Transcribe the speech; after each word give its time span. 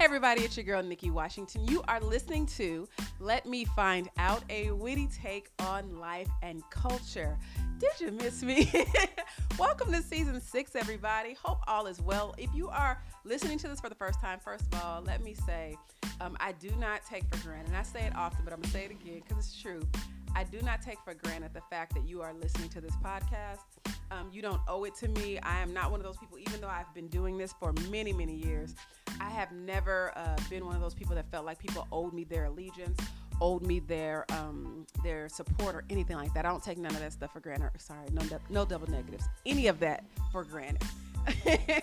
Everybody, 0.00 0.40
it's 0.44 0.56
your 0.56 0.64
girl, 0.64 0.82
Nikki 0.82 1.10
Washington. 1.10 1.66
You 1.66 1.82
are 1.86 2.00
listening 2.00 2.46
to 2.56 2.88
Let 3.18 3.44
Me 3.44 3.66
Find 3.66 4.08
Out, 4.16 4.42
a 4.48 4.70
witty 4.70 5.08
take 5.08 5.50
on 5.58 5.98
life 5.98 6.30
and 6.42 6.62
culture. 6.70 7.36
Did 7.78 7.90
you 8.00 8.10
miss 8.10 8.42
me? 8.42 8.72
Welcome 9.58 9.92
to 9.92 10.00
season 10.00 10.40
six, 10.40 10.74
everybody. 10.74 11.36
Hope 11.44 11.58
all 11.68 11.86
is 11.86 12.00
well. 12.00 12.34
If 12.38 12.48
you 12.54 12.70
are 12.70 13.02
listening 13.24 13.58
to 13.58 13.68
this 13.68 13.78
for 13.78 13.90
the 13.90 13.94
first 13.94 14.22
time, 14.22 14.38
first 14.38 14.64
of 14.72 14.82
all, 14.82 15.02
let 15.02 15.22
me 15.22 15.34
say 15.34 15.76
um, 16.22 16.34
I 16.40 16.52
do 16.52 16.70
not 16.78 17.04
take 17.04 17.24
for 17.24 17.36
granted, 17.46 17.68
and 17.68 17.76
I 17.76 17.82
say 17.82 18.06
it 18.06 18.16
often, 18.16 18.40
but 18.42 18.54
I'm 18.54 18.62
to 18.62 18.70
say 18.70 18.86
it 18.86 18.90
again 18.90 19.20
because 19.20 19.44
it's 19.44 19.60
true. 19.60 19.82
I 20.34 20.44
do 20.44 20.62
not 20.62 20.80
take 20.80 20.98
for 21.04 21.12
granted 21.12 21.52
the 21.52 21.62
fact 21.68 21.92
that 21.94 22.08
you 22.08 22.22
are 22.22 22.32
listening 22.32 22.70
to 22.70 22.80
this 22.80 22.96
podcast. 23.04 23.58
Um, 24.10 24.28
you 24.32 24.42
don't 24.42 24.60
owe 24.66 24.84
it 24.84 24.94
to 24.96 25.08
me. 25.08 25.38
I 25.38 25.60
am 25.60 25.72
not 25.72 25.90
one 25.90 26.00
of 26.00 26.04
those 26.04 26.16
people, 26.16 26.38
even 26.38 26.60
though 26.60 26.68
I've 26.68 26.92
been 26.94 27.08
doing 27.08 27.38
this 27.38 27.52
for 27.52 27.72
many, 27.90 28.12
many 28.12 28.34
years. 28.34 28.74
I 29.20 29.30
have 29.30 29.52
never 29.52 30.12
uh, 30.16 30.36
been 30.48 30.66
one 30.66 30.74
of 30.74 30.80
those 30.80 30.94
people 30.94 31.14
that 31.14 31.30
felt 31.30 31.44
like 31.44 31.58
people 31.58 31.86
owed 31.92 32.12
me 32.12 32.24
their 32.24 32.46
allegiance, 32.46 32.98
owed 33.40 33.62
me 33.62 33.80
their 33.80 34.26
um, 34.32 34.86
their 35.02 35.28
support 35.28 35.74
or 35.74 35.84
anything 35.90 36.16
like 36.16 36.32
that. 36.34 36.44
I 36.44 36.48
don't 36.48 36.62
take 36.62 36.78
none 36.78 36.92
of 36.92 37.00
that 37.00 37.12
stuff 37.12 37.32
for 37.32 37.40
granted. 37.40 37.70
Sorry, 37.78 38.06
no, 38.12 38.22
no 38.48 38.64
double 38.64 38.90
negatives. 38.90 39.24
Any 39.46 39.68
of 39.68 39.78
that 39.80 40.04
for 40.32 40.44
granted. 40.44 40.82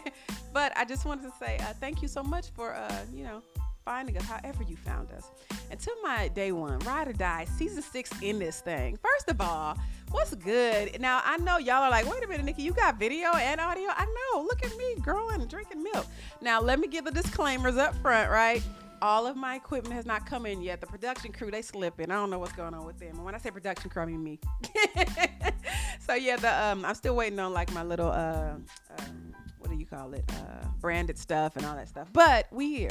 but 0.54 0.76
I 0.76 0.84
just 0.84 1.06
wanted 1.06 1.24
to 1.24 1.34
say 1.40 1.58
uh, 1.60 1.74
thank 1.80 2.02
you 2.02 2.08
so 2.08 2.24
much 2.24 2.50
for 2.56 2.74
uh, 2.74 3.06
you 3.14 3.24
know 3.24 3.42
finding 3.88 4.18
us 4.18 4.26
however 4.26 4.64
you 4.64 4.76
found 4.76 5.10
us. 5.14 5.32
Until 5.72 5.94
my 6.04 6.28
day 6.28 6.52
one, 6.52 6.78
ride 6.80 7.08
or 7.08 7.14
die, 7.14 7.46
season 7.58 7.82
six 7.82 8.12
in 8.22 8.38
this 8.38 8.60
thing. 8.60 9.00
First 9.02 9.30
of 9.30 9.40
all, 9.40 9.78
what's 10.12 10.36
good? 10.36 11.00
Now 11.00 11.22
I 11.24 11.38
know 11.38 11.58
y'all 11.58 11.84
are 11.84 11.90
like, 11.90 12.06
wait 12.06 12.22
a 12.22 12.28
minute, 12.28 12.46
Nikki, 12.46 12.64
you 12.64 12.74
got 12.74 13.00
video 13.00 13.30
and 13.34 13.62
audio. 13.62 13.88
I 13.88 14.06
know. 14.06 14.42
Look 14.42 14.66
at 14.66 14.76
me 14.76 14.96
growing, 15.00 15.48
drinking 15.48 15.84
milk. 15.84 16.06
Now 16.42 16.60
let 16.60 16.82
me 16.82 16.90
give 16.90 17.06
the 17.06 17.12
disclaimers 17.12 17.78
up 17.78 17.96
front, 18.02 18.30
right? 18.30 18.62
all 19.00 19.28
of 19.28 19.36
my 19.36 19.56
equipment 19.56 19.94
has 19.94 20.08
not 20.08 20.26
come 20.26 20.48
in 20.48 20.60
yet. 20.60 20.82
The 20.82 20.88
production 20.88 21.32
crew, 21.32 21.52
they 21.52 21.62
slipping. 21.62 22.10
I 22.10 22.16
don't 22.16 22.32
know 22.32 22.40
what's 22.40 22.54
going 22.54 22.74
on 22.74 22.84
with 22.84 22.98
them. 22.98 23.12
And 23.16 23.24
when 23.24 23.36
I 23.36 23.38
say 23.38 23.52
production 23.52 23.92
crew, 23.92 24.02
I 24.02 24.06
mean 24.08 24.24
me. 24.24 24.40
so 26.00 26.16
yeah, 26.16 26.36
the 26.36 26.66
um, 26.66 26.84
I'm 26.84 26.96
still 26.96 27.16
waiting 27.16 27.38
on 27.38 27.54
like 27.54 27.72
my 27.74 27.84
little 27.84 28.10
uh, 28.10 28.56
um, 28.98 29.34
call 29.98 30.14
it? 30.14 30.24
Uh, 30.30 30.68
branded 30.80 31.18
stuff 31.18 31.56
and 31.56 31.66
all 31.66 31.76
that 31.76 31.90
stuff. 31.90 32.08
But 32.14 32.48
we 32.52 32.76
here. 32.76 32.90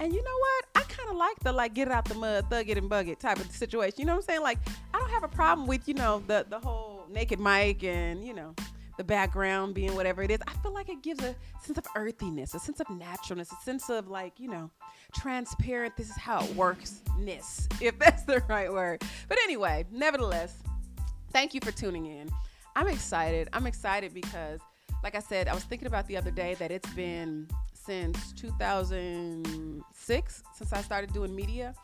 And 0.00 0.12
you 0.12 0.22
know 0.22 0.38
what? 0.38 0.64
I 0.76 0.80
kind 0.82 1.08
of 1.08 1.16
like 1.16 1.38
the 1.40 1.52
like 1.52 1.74
get 1.74 1.88
it 1.88 1.94
out 1.94 2.04
the 2.04 2.14
mud, 2.14 2.46
thug 2.50 2.68
it 2.68 2.78
and 2.78 2.88
bug 2.88 3.08
it 3.08 3.20
type 3.20 3.38
of 3.38 3.50
situation. 3.50 3.96
You 3.98 4.06
know 4.06 4.12
what 4.12 4.24
I'm 4.24 4.26
saying? 4.26 4.42
Like 4.42 4.58
I 4.92 4.98
don't 4.98 5.10
have 5.10 5.24
a 5.24 5.28
problem 5.28 5.66
with, 5.66 5.88
you 5.88 5.94
know, 5.94 6.22
the 6.26 6.46
the 6.48 6.58
whole 6.58 7.06
naked 7.10 7.40
mic 7.40 7.84
and, 7.84 8.24
you 8.24 8.34
know, 8.34 8.54
the 8.98 9.04
background 9.04 9.74
being 9.74 9.94
whatever 9.94 10.22
it 10.22 10.30
is. 10.30 10.40
I 10.46 10.52
feel 10.62 10.72
like 10.72 10.88
it 10.88 11.02
gives 11.02 11.22
a 11.24 11.34
sense 11.62 11.78
of 11.78 11.86
earthiness, 11.96 12.54
a 12.54 12.58
sense 12.58 12.80
of 12.80 12.90
naturalness, 12.90 13.50
a 13.52 13.64
sense 13.64 13.88
of 13.88 14.08
like, 14.08 14.38
you 14.38 14.48
know, 14.48 14.70
transparent, 15.14 15.96
this 15.96 16.10
is 16.10 16.16
how 16.16 16.44
it 16.44 16.54
works 16.54 17.00
ness, 17.18 17.68
if 17.80 17.98
that's 17.98 18.24
the 18.24 18.42
right 18.48 18.70
word. 18.70 19.02
But 19.28 19.38
anyway, 19.44 19.86
nevertheless, 19.90 20.62
thank 21.32 21.54
you 21.54 21.60
for 21.62 21.72
tuning 21.72 22.06
in. 22.06 22.28
I'm 22.74 22.88
excited. 22.88 23.48
I'm 23.52 23.66
excited 23.66 24.14
because 24.14 24.60
like 25.02 25.14
I 25.14 25.20
said, 25.20 25.48
I 25.48 25.54
was 25.54 25.64
thinking 25.64 25.88
about 25.88 26.06
the 26.06 26.16
other 26.16 26.30
day 26.30 26.54
that 26.54 26.70
it's 26.70 26.88
been 26.94 27.46
since 27.74 28.32
2006 28.34 30.42
since 30.54 30.72
I 30.72 30.82
started 30.82 31.12
doing 31.12 31.34
media. 31.34 31.74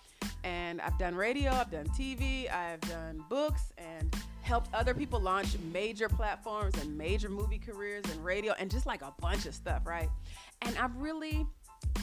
And 0.44 0.80
I've 0.80 0.96
done 0.98 1.16
radio, 1.16 1.50
I've 1.50 1.70
done 1.70 1.86
TV, 1.88 2.50
I've 2.50 2.80
done 2.82 3.24
books, 3.28 3.72
and 3.76 4.14
helped 4.42 4.72
other 4.72 4.94
people 4.94 5.20
launch 5.20 5.58
major 5.72 6.08
platforms 6.08 6.80
and 6.80 6.96
major 6.96 7.28
movie 7.28 7.58
careers 7.58 8.04
and 8.10 8.24
radio 8.24 8.54
and 8.58 8.70
just 8.70 8.86
like 8.86 9.02
a 9.02 9.12
bunch 9.20 9.46
of 9.46 9.54
stuff, 9.54 9.84
right? 9.84 10.08
And 10.62 10.76
I'm 10.78 10.96
really, 10.98 11.46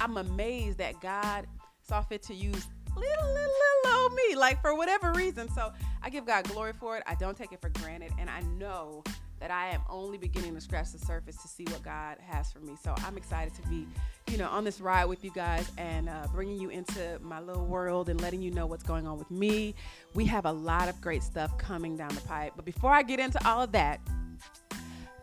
I'm 0.01 0.17
amazed 0.17 0.77
that 0.79 0.99
God 1.01 1.47
saw 1.81 2.01
fit 2.01 2.23
to 2.23 2.33
use 2.33 2.67
little, 2.95 3.33
little, 3.33 3.53
little 3.83 4.01
old 4.01 4.13
me, 4.13 4.35
like 4.35 4.61
for 4.61 4.75
whatever 4.75 5.11
reason. 5.13 5.49
So 5.49 5.71
I 6.03 6.09
give 6.09 6.25
God 6.25 6.47
glory 6.47 6.73
for 6.73 6.97
it. 6.97 7.03
I 7.07 7.15
don't 7.15 7.37
take 7.37 7.51
it 7.51 7.61
for 7.61 7.69
granted. 7.69 8.11
And 8.19 8.29
I 8.29 8.41
know 8.41 9.03
that 9.39 9.51
I 9.51 9.69
am 9.69 9.81
only 9.89 10.17
beginning 10.17 10.55
to 10.55 10.61
scratch 10.61 10.91
the 10.91 10.99
surface 10.99 11.35
to 11.41 11.47
see 11.47 11.65
what 11.65 11.83
God 11.83 12.17
has 12.25 12.51
for 12.51 12.59
me. 12.59 12.73
So 12.81 12.93
I'm 13.05 13.17
excited 13.17 13.53
to 13.55 13.67
be, 13.69 13.87
you 14.31 14.37
know, 14.37 14.47
on 14.47 14.63
this 14.63 14.79
ride 14.79 15.05
with 15.05 15.23
you 15.23 15.31
guys 15.31 15.71
and 15.77 16.09
uh, 16.09 16.27
bringing 16.33 16.59
you 16.59 16.69
into 16.69 17.19
my 17.21 17.39
little 17.39 17.65
world 17.65 18.09
and 18.09 18.19
letting 18.21 18.41
you 18.41 18.51
know 18.51 18.65
what's 18.65 18.83
going 18.83 19.07
on 19.07 19.17
with 19.17 19.29
me. 19.29 19.75
We 20.13 20.25
have 20.25 20.45
a 20.45 20.51
lot 20.51 20.89
of 20.89 20.99
great 21.01 21.23
stuff 21.23 21.57
coming 21.57 21.97
down 21.97 22.09
the 22.09 22.21
pipe. 22.21 22.53
But 22.55 22.65
before 22.65 22.91
I 22.91 23.03
get 23.03 23.19
into 23.19 23.45
all 23.47 23.61
of 23.61 23.71
that, 23.73 23.99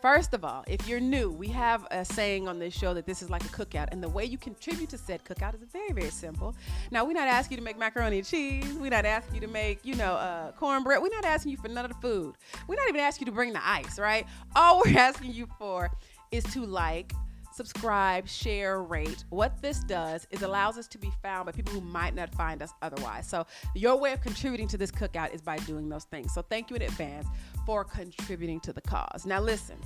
First 0.03 0.33
of 0.33 0.43
all, 0.43 0.65
if 0.67 0.85
you're 0.85 0.99
new, 0.99 1.31
we 1.31 1.47
have 1.47 1.87
a 1.89 2.03
saying 2.03 2.45
on 2.45 2.59
this 2.59 2.77
show 2.77 2.93
that 2.93 3.05
this 3.05 3.21
is 3.21 3.29
like 3.29 3.41
a 3.45 3.47
cookout, 3.47 3.87
and 3.93 4.03
the 4.03 4.09
way 4.09 4.25
you 4.25 4.37
contribute 4.37 4.89
to 4.89 4.97
said 4.97 5.23
cookout 5.23 5.53
is 5.53 5.61
very, 5.71 5.93
very 5.93 6.09
simple. 6.09 6.53
Now, 6.91 7.05
we're 7.05 7.13
not 7.13 7.29
asking 7.29 7.55
you 7.55 7.61
to 7.61 7.63
make 7.63 7.79
macaroni 7.79 8.17
and 8.17 8.27
cheese. 8.27 8.73
We're 8.73 8.89
not 8.89 9.05
asking 9.05 9.35
you 9.35 9.39
to 9.39 9.47
make, 9.47 9.79
you 9.85 9.95
know, 9.95 10.15
uh, 10.15 10.51
cornbread. 10.51 11.01
We're 11.01 11.07
not 11.07 11.23
asking 11.23 11.53
you 11.53 11.57
for 11.57 11.69
none 11.69 11.85
of 11.85 11.91
the 11.91 11.97
food. 12.01 12.35
We're 12.67 12.75
not 12.75 12.89
even 12.89 12.99
asking 12.99 13.27
you 13.27 13.31
to 13.31 13.35
bring 13.35 13.53
the 13.53 13.65
ice, 13.65 13.97
right? 13.97 14.27
All 14.57 14.81
we're 14.85 14.99
asking 14.99 15.31
you 15.31 15.47
for 15.57 15.89
is 16.33 16.43
to 16.51 16.65
like, 16.65 17.13
subscribe, 17.53 18.27
share, 18.27 18.81
rate. 18.81 19.23
What 19.29 19.61
this 19.61 19.79
does 19.81 20.27
is 20.31 20.41
allows 20.41 20.77
us 20.77 20.87
to 20.89 20.97
be 20.97 21.11
found 21.21 21.45
by 21.45 21.51
people 21.51 21.73
who 21.73 21.81
might 21.81 22.15
not 22.15 22.33
find 22.33 22.61
us 22.61 22.71
otherwise. 22.81 23.27
So 23.27 23.45
your 23.75 23.97
way 23.97 24.13
of 24.13 24.21
contributing 24.21 24.67
to 24.69 24.77
this 24.77 24.91
cookout 24.91 25.33
is 25.33 25.41
by 25.41 25.57
doing 25.57 25.89
those 25.89 26.05
things. 26.05 26.33
So 26.33 26.41
thank 26.41 26.69
you 26.69 26.75
in 26.75 26.81
advance 26.81 27.27
for 27.65 27.83
contributing 27.83 28.59
to 28.61 28.73
the 28.73 28.81
cause. 28.81 29.25
Now, 29.25 29.39
listen. 29.39 29.77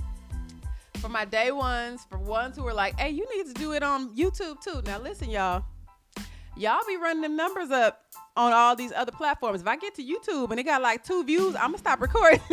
For 0.96 1.08
my 1.08 1.24
day 1.24 1.52
ones, 1.52 2.06
for 2.10 2.18
ones 2.18 2.56
who 2.56 2.66
are 2.66 2.74
like, 2.74 2.98
hey, 2.98 3.10
you 3.10 3.24
need 3.36 3.46
to 3.46 3.54
do 3.54 3.72
it 3.72 3.84
on 3.84 4.16
YouTube 4.16 4.60
too. 4.60 4.82
Now, 4.84 4.98
listen, 4.98 5.30
y'all. 5.30 5.64
Y'all 6.56 6.80
be 6.88 6.96
running 6.96 7.22
them 7.22 7.36
numbers 7.36 7.70
up 7.70 8.02
on 8.36 8.52
all 8.52 8.74
these 8.74 8.92
other 8.92 9.12
platforms. 9.12 9.60
If 9.60 9.68
I 9.68 9.76
get 9.76 9.94
to 9.94 10.02
YouTube 10.02 10.50
and 10.50 10.58
it 10.58 10.64
got 10.64 10.82
like 10.82 11.04
two 11.04 11.22
views, 11.22 11.54
I'm 11.54 11.70
gonna 11.70 11.78
stop 11.78 12.00
recording. 12.00 12.40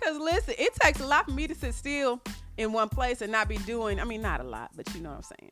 Cause 0.00 0.18
listen, 0.18 0.54
it 0.56 0.74
takes 0.76 1.00
a 1.00 1.06
lot 1.06 1.26
for 1.26 1.32
me 1.32 1.46
to 1.46 1.54
sit 1.54 1.74
still 1.74 2.22
in 2.56 2.72
one 2.72 2.88
place 2.88 3.20
and 3.20 3.32
not 3.32 3.48
be 3.48 3.58
doing. 3.58 4.00
I 4.00 4.04
mean, 4.04 4.22
not 4.22 4.40
a 4.40 4.44
lot, 4.44 4.70
but 4.76 4.92
you 4.94 5.00
know 5.00 5.10
what 5.10 5.16
I'm 5.16 5.22
saying. 5.22 5.50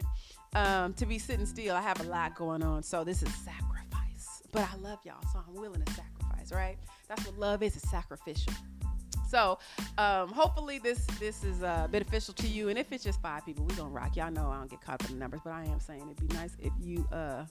Um, 0.55 0.95
to 0.95 1.07
be 1.07 1.19
sitting 1.19 1.47
still, 1.47 1.75
I 1.75 1.81
have 1.81 2.01
a 2.01 2.05
lot 2.05 2.35
going 2.35 2.63
on, 2.63 2.83
so 2.83 3.05
this 3.05 3.23
is 3.23 3.35
sacrifice. 3.35 4.43
But 4.53 4.69
I 4.71 4.77
love 4.77 4.99
y'all, 5.05 5.23
so 5.33 5.43
I'm 5.47 5.55
willing 5.55 5.83
to 5.83 5.93
sacrifice. 5.93 6.53
Right? 6.53 6.77
That's 7.09 7.27
what 7.27 7.39
love 7.39 7.63
is. 7.63 7.77
It's 7.77 7.91
sacrificial. 7.91 8.53
So 9.33 9.59
um, 9.97 10.29
hopefully 10.29 10.79
this 10.79 11.07
this 11.19 11.43
is 11.43 11.63
uh, 11.63 11.89
beneficial 11.91 12.35
to 12.35 12.47
you. 12.47 12.69
And 12.69 12.79
if 12.79 12.93
it's 12.93 13.03
just 13.03 13.23
five 13.23 13.47
people, 13.47 13.65
we're 13.65 13.77
gonna 13.77 13.89
rock. 13.89 14.15
Y'all 14.15 14.31
know 14.31 14.51
I 14.51 14.59
don't 14.59 14.71
get 14.71 14.83
caught 14.83 15.03
up 15.03 15.09
in 15.09 15.15
the 15.15 15.21
numbers, 15.21 15.41
but 15.43 15.55
I 15.55 15.65
am 15.65 15.81
saying 15.81 16.03
it'd 16.03 16.29
be 16.29 16.35
nice 16.37 16.55
if 16.61 16.73
you 16.79 17.09
uh, 17.11 17.47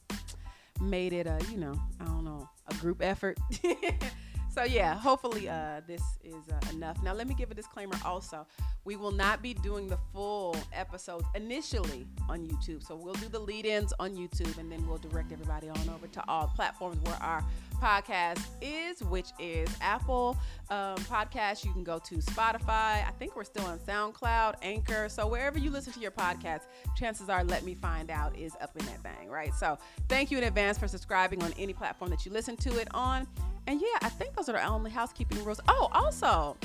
made 0.79 1.11
it 1.11 1.25
a 1.25 1.39
you 1.49 1.57
know 1.57 1.73
I 1.99 2.05
don't 2.05 2.23
know 2.23 2.47
a 2.67 2.75
group 2.75 3.01
effort. 3.01 3.39
so 4.53 4.63
yeah, 4.63 4.95
hopefully 4.95 5.47
uh, 5.47 5.81
this 5.87 6.01
is 6.23 6.35
uh, 6.51 6.71
enough. 6.71 7.01
Now 7.03 7.13
let 7.13 7.27
me 7.27 7.33
give 7.33 7.51
a 7.51 7.53
disclaimer 7.53 7.95
also. 8.03 8.45
We 8.83 8.95
will 8.95 9.11
not 9.11 9.41
be 9.41 9.53
doing 9.53 9.87
the 9.87 9.97
full 10.11 10.55
episodes 10.73 11.25
initially 11.35 12.05
on 12.29 12.47
YouTube. 12.47 12.83
So 12.85 12.95
we'll 12.95 13.13
do 13.13 13.29
the 13.29 13.39
lead-ins 13.39 13.93
on 13.99 14.11
YouTube 14.15 14.57
and 14.57 14.71
then 14.71 14.85
we'll 14.87 14.97
direct 14.97 15.31
everybody 15.31 15.69
on 15.69 15.89
over 15.89 16.07
to 16.07 16.23
all 16.27 16.47
platforms 16.55 16.97
where 17.03 17.15
our 17.21 17.43
podcast 17.81 18.43
is, 18.61 19.01
which 19.03 19.29
is 19.39 19.69
Apple 19.81 20.37
um, 20.69 20.95
Podcast. 20.97 21.65
You 21.65 21.73
can 21.73 21.83
go 21.83 21.99
to 21.99 22.15
Spotify. 22.15 23.07
I 23.07 23.11
think 23.17 23.35
we're 23.35 23.43
still 23.43 23.65
on 23.65 23.79
SoundCloud, 23.79 24.55
Anchor. 24.61 25.09
So 25.09 25.27
wherever 25.27 25.57
you 25.57 25.71
listen 25.71 25.93
to 25.93 25.99
your 25.99 26.11
podcast, 26.11 26.61
chances 26.95 27.29
are 27.29 27.43
Let 27.43 27.63
Me 27.63 27.73
Find 27.73 28.11
Out 28.11 28.37
is 28.37 28.53
up 28.61 28.75
in 28.77 28.85
that 28.85 29.01
thing, 29.01 29.29
right? 29.29 29.53
So 29.53 29.77
thank 30.09 30.29
you 30.29 30.37
in 30.37 30.43
advance 30.43 30.77
for 30.77 30.87
subscribing 30.87 31.41
on 31.43 31.53
any 31.57 31.73
platform 31.73 32.11
that 32.11 32.25
you 32.25 32.31
listen 32.31 32.55
to 32.57 32.77
it 32.79 32.87
on. 32.93 33.27
And 33.67 33.79
yeah, 33.79 33.97
I 34.01 34.09
think 34.09 34.35
those 34.35 34.49
are 34.49 34.53
the 34.53 34.65
only 34.65 34.91
housekeeping 34.91 35.43
rules. 35.43 35.59
Oh, 35.67 35.89
also, 35.93 36.57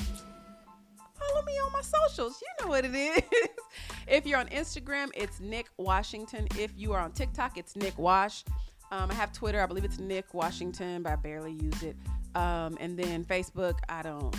follow 1.13 1.45
me 1.45 1.53
on 1.53 1.71
my 1.71 1.81
socials. 1.81 2.41
You 2.41 2.65
know 2.65 2.69
what 2.69 2.85
it 2.85 2.95
is. 2.95 3.21
if 4.07 4.25
you're 4.25 4.39
on 4.39 4.47
Instagram, 4.47 5.09
it's 5.15 5.39
Nick 5.39 5.67
Washington. 5.77 6.47
If 6.57 6.71
you 6.75 6.93
are 6.93 6.99
on 6.99 7.11
TikTok, 7.11 7.57
it's 7.57 7.75
Nick 7.75 7.97
Wash. 7.97 8.43
Um, 8.91 9.11
I 9.11 9.13
have 9.15 9.33
Twitter. 9.33 9.61
I 9.61 9.65
believe 9.65 9.83
it's 9.83 9.99
Nick 9.99 10.33
Washington, 10.33 11.03
but 11.03 11.11
I 11.11 11.15
barely 11.15 11.53
use 11.53 11.83
it. 11.83 11.95
Um, 12.35 12.77
and 12.79 12.97
then 12.97 13.25
Facebook, 13.25 13.79
I 13.89 14.01
don't. 14.01 14.35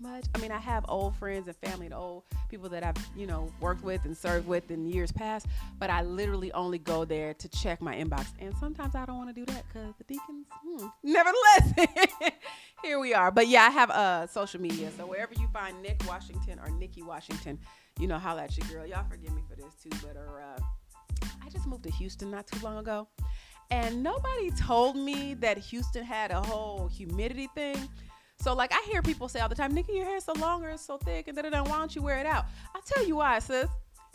Much. 0.00 0.24
I 0.34 0.38
mean, 0.38 0.50
I 0.50 0.58
have 0.58 0.84
old 0.88 1.16
friends 1.16 1.48
and 1.48 1.56
family 1.56 1.86
and 1.86 1.94
old 1.94 2.24
people 2.48 2.68
that 2.70 2.84
I've 2.84 2.96
you 3.16 3.26
know 3.26 3.52
worked 3.60 3.82
with 3.84 4.04
and 4.04 4.16
served 4.16 4.46
with 4.46 4.70
in 4.70 4.86
years 4.86 5.12
past. 5.12 5.46
But 5.78 5.90
I 5.90 6.02
literally 6.02 6.52
only 6.52 6.78
go 6.78 7.04
there 7.04 7.34
to 7.34 7.48
check 7.48 7.80
my 7.80 7.94
inbox, 7.94 8.26
and 8.40 8.54
sometimes 8.58 8.94
I 8.94 9.04
don't 9.04 9.16
want 9.18 9.34
to 9.34 9.34
do 9.34 9.44
that 9.52 9.64
because 9.68 9.94
the 9.96 10.04
deacons. 10.04 10.46
Hmm. 10.66 10.86
Nevertheless, 11.02 12.32
here 12.82 12.98
we 12.98 13.14
are. 13.14 13.30
But 13.30 13.48
yeah, 13.48 13.64
I 13.64 13.70
have 13.70 13.90
uh, 13.90 14.26
social 14.26 14.60
media. 14.60 14.90
So 14.96 15.06
wherever 15.06 15.34
you 15.34 15.48
find 15.52 15.80
Nick 15.82 16.02
Washington 16.06 16.58
or 16.58 16.70
Nikki 16.70 17.02
Washington, 17.02 17.58
you 17.98 18.06
know, 18.06 18.18
holla 18.18 18.44
at 18.44 18.56
your 18.56 18.66
girl. 18.68 18.86
Y'all 18.86 19.06
forgive 19.08 19.32
me 19.32 19.42
for 19.48 19.56
this 19.56 19.74
too, 19.82 19.90
but 20.02 20.16
or. 20.16 20.42
Uh, 20.42 20.60
I 21.48 21.50
just 21.50 21.66
moved 21.66 21.84
to 21.84 21.90
Houston 21.92 22.30
not 22.30 22.46
too 22.46 22.62
long 22.62 22.76
ago, 22.76 23.08
and 23.70 24.02
nobody 24.02 24.50
told 24.50 24.96
me 24.96 25.34
that 25.34 25.56
Houston 25.56 26.04
had 26.04 26.30
a 26.30 26.40
whole 26.42 26.88
humidity 26.88 27.48
thing. 27.54 27.88
So 28.40 28.54
like 28.54 28.72
I 28.72 28.82
hear 28.90 29.02
people 29.02 29.28
say 29.28 29.40
all 29.40 29.48
the 29.48 29.54
time, 29.54 29.74
Nikki, 29.74 29.94
your 29.94 30.04
hair's 30.04 30.24
so 30.24 30.32
long 30.34 30.64
or 30.64 30.70
it's 30.70 30.84
so 30.84 30.96
thick, 30.98 31.28
and 31.28 31.36
da 31.36 31.42
da 31.42 31.50
da. 31.50 31.62
Why 31.64 31.78
don't 31.78 31.94
you 31.94 32.02
wear 32.02 32.18
it 32.18 32.26
out? 32.26 32.46
I'll 32.74 32.82
tell 32.82 33.06
you 33.06 33.16
why, 33.16 33.38
sis. 33.40 33.68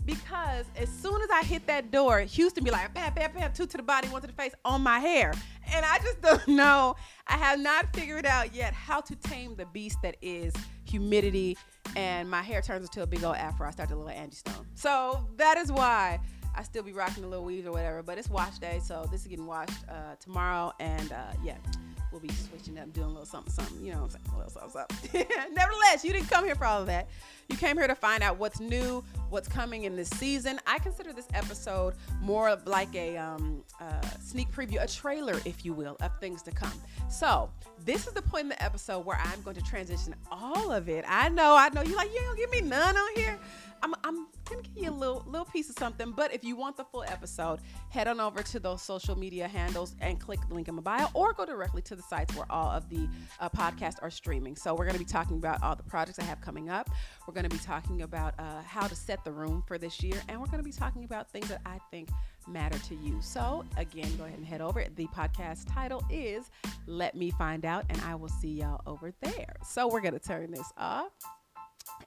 because 0.06 0.66
as 0.75 0.90
soon 0.90 1.22
as 1.22 1.30
I 1.31 1.44
hit 1.44 1.66
that 1.68 1.92
door, 1.92 2.20
Houston 2.22 2.64
be 2.64 2.72
like, 2.72 2.94
bam, 2.94 3.14
bam, 3.14 3.31
bam, 3.34 3.52
two 3.54 3.66
to 3.66 3.78
the 3.78 3.84
body, 3.84 4.08
one 4.10 4.22
to 4.22 4.28
the 4.28 4.34
face 4.34 4.54
on 4.66 4.81
my 4.81 5.00
hair. 5.00 5.34
And 5.74 5.86
I 5.86 6.00
just 6.00 6.22
don't 6.24 6.48
know. 6.48 6.96
I 7.28 7.38
have 7.38 7.60
not 7.60 7.96
figured 7.96 8.25
out 8.25 8.54
yet 8.54 8.74
how 8.74 9.02
to 9.02 9.16
tame 9.16 9.56
the 9.56 9.66
beast 9.68 9.98
that 10.04 10.18
is 10.22 10.54
humidity. 10.86 11.58
And 11.96 12.30
my 12.30 12.42
hair 12.42 12.62
turns 12.62 12.86
into 12.86 13.04
a 13.04 13.08
big 13.08 13.24
old 13.24 13.36
afro. 13.36 13.68
I 13.68 13.72
start 13.72 13.90
to 13.90 13.96
look 13.96 14.08
like 14.08 14.18
Angie 14.18 14.36
Stone. 14.36 14.66
So 14.75 15.28
that 15.38 15.58
is 15.58 15.72
why 15.72 16.20
I 16.56 16.64
still 16.64 16.84
be 16.84 16.92
rocking 16.94 17.24
the 17.24 17.30
little 17.30 17.46
weaves 17.46 17.68
or 17.68 17.72
whatever. 17.72 18.04
But 18.04 18.18
it's 18.18 18.30
wash 18.30 18.58
day, 18.60 18.80
so 18.84 19.06
this 19.12 19.22
is 19.22 19.28
getting 19.28 19.46
washed 19.46 19.88
uh, 19.90 20.16
tomorrow. 20.20 20.74
And 20.80 21.12
uh, 21.12 21.34
yeah 21.44 21.58
we'll 22.13 22.21
be 22.21 22.31
switching 22.31 22.77
up, 22.77 22.94
doing 22.94 23.07
a 23.07 23.10
little 23.10 23.25
something, 23.25 23.51
something. 23.51 23.83
You 23.83 23.94
know 23.94 24.04
what 24.04 24.04
I'm 24.04 24.10
saying? 24.12 24.25
A 24.33 24.38
little 24.38 24.51
something, 24.51 24.86
something. 25.12 25.25
Nevertheless, 25.54 26.06
you 26.06 26.13
didn't 26.13 26.30
come 26.30 26.45
here 26.45 26.56
for 26.56 26.65
all 26.65 26.80
of 26.80 26.88
that. 26.88 27.10
You 27.50 27.57
came 27.57 27.75
here 27.75 27.88
to 27.88 27.95
find 27.95 28.24
out 28.24 28.38
what's 28.38 28.60
new, 28.60 29.04
what's 29.30 29.48
coming 29.48 29.83
in 29.83 29.95
this 29.95 30.10
season. 30.12 30.60
I 30.68 30.80
consider 30.80 31.12
this 31.12 31.27
episode 31.33 31.95
more 32.21 32.48
of 32.48 32.65
like 32.68 32.94
a 32.95 33.18
um, 33.18 33.63
uh, 33.81 34.01
sneak 34.21 34.51
preview, 34.51 34.81
a 34.81 34.88
trailer, 34.88 35.42
if 35.44 35.65
you 35.65 35.74
will, 35.74 35.98
of 36.01 36.12
things 36.19 36.44
to 36.44 36.51
come. 36.51 36.74
So 37.10 37.50
this 37.83 38.07
is 38.07 38.13
the 38.13 38.21
point 38.21 38.44
in 38.44 38.50
the 38.50 38.63
episode 38.63 39.06
where 39.06 39.19
I'm 39.21 39.42
going 39.42 39.56
to 39.56 39.63
transition 39.63 40.15
all 40.31 40.71
of 40.71 40.88
it. 40.88 41.04
I 41.07 41.30
know, 41.30 41.56
I 41.56 41.69
know. 41.69 41.81
You're 41.81 41.98
like 41.98 42.13
you 42.13 42.21
don't 42.21 42.38
give 42.38 42.51
me 42.51 42.62
none 42.62 42.95
on 42.95 43.15
here. 43.15 43.39
I'm, 43.83 43.94
I'm 44.06 44.27
gonna 44.45 44.62
give 44.62 44.83
you 44.86 44.89
a 44.89 44.92
little 44.92 45.24
little 45.27 45.45
piece 45.45 45.69
of 45.69 45.77
something. 45.77 46.12
But 46.12 46.33
if 46.33 46.44
you 46.44 46.56
want 46.56 46.77
the 46.77 46.86
full 46.86 47.04
episode, 47.06 47.60
head 47.89 48.07
on 48.07 48.21
over 48.21 48.42
to 48.42 48.60
those 48.60 48.81
social 48.81 49.18
media 49.18 49.48
handles 49.48 49.95
and 50.00 50.19
click 50.19 50.39
the 50.48 50.56
link 50.56 50.69
in 50.69 50.75
my 50.75 50.81
bio, 50.81 51.07
or 51.13 51.33
go 51.33 51.45
directly 51.45 51.81
to 51.83 51.95
the 51.95 52.01
sites 52.04 52.36
where 52.36 52.46
all 52.50 52.70
of 52.70 52.90
the 52.90 53.08
uh, 53.40 53.50
podcasts 53.50 54.02
are 54.02 54.12
streaming. 54.12 54.56
So 54.56 54.74
we're 54.76 54.86
gonna 54.86 55.00
be 55.00 55.06
talking 55.06 55.38
about 55.38 55.62
all 55.64 55.76
the 55.76 55.84
projects 55.84 56.20
I 56.20 56.24
have 56.24 56.42
coming 56.42 56.70
up. 56.70 56.90
We're 57.28 57.34
gonna 57.34 57.50
be 57.50 57.58
talking 57.58 58.02
about 58.02 58.34
uh, 58.40 58.62
how 58.62 58.88
to 58.88 58.96
set 58.96 59.24
the 59.24 59.32
room 59.32 59.64
for 59.68 59.78
this 59.78 60.02
year, 60.02 60.22
and 60.28 60.40
we're 60.40 60.48
gonna 60.48 60.64
be 60.64 60.72
talking 60.72 61.04
about 61.04 61.30
things 61.30 61.48
that 61.50 61.62
I 61.66 61.80
think 61.92 62.10
matter 62.48 62.78
to 62.80 62.96
you. 62.96 63.20
So 63.22 63.64
again, 63.78 64.16
go 64.18 64.26
ahead 64.26 64.38
and 64.38 64.46
head 64.46 64.62
over. 64.62 64.86
The 64.96 65.08
podcast 65.08 65.74
title 65.74 66.04
is 66.10 66.52
"Let 66.88 67.16
Me 67.16 67.32
Find 67.32 67.66
Out," 67.66 67.86
and 67.90 68.00
I 68.02 68.16
will 68.16 68.30
see 68.30 68.60
y'all 68.60 68.82
over 68.86 69.14
there. 69.22 69.56
So 69.66 69.88
we're 69.88 70.02
gonna 70.02 70.20
turn 70.20 70.52
this 70.52 70.72
off. 70.78 71.12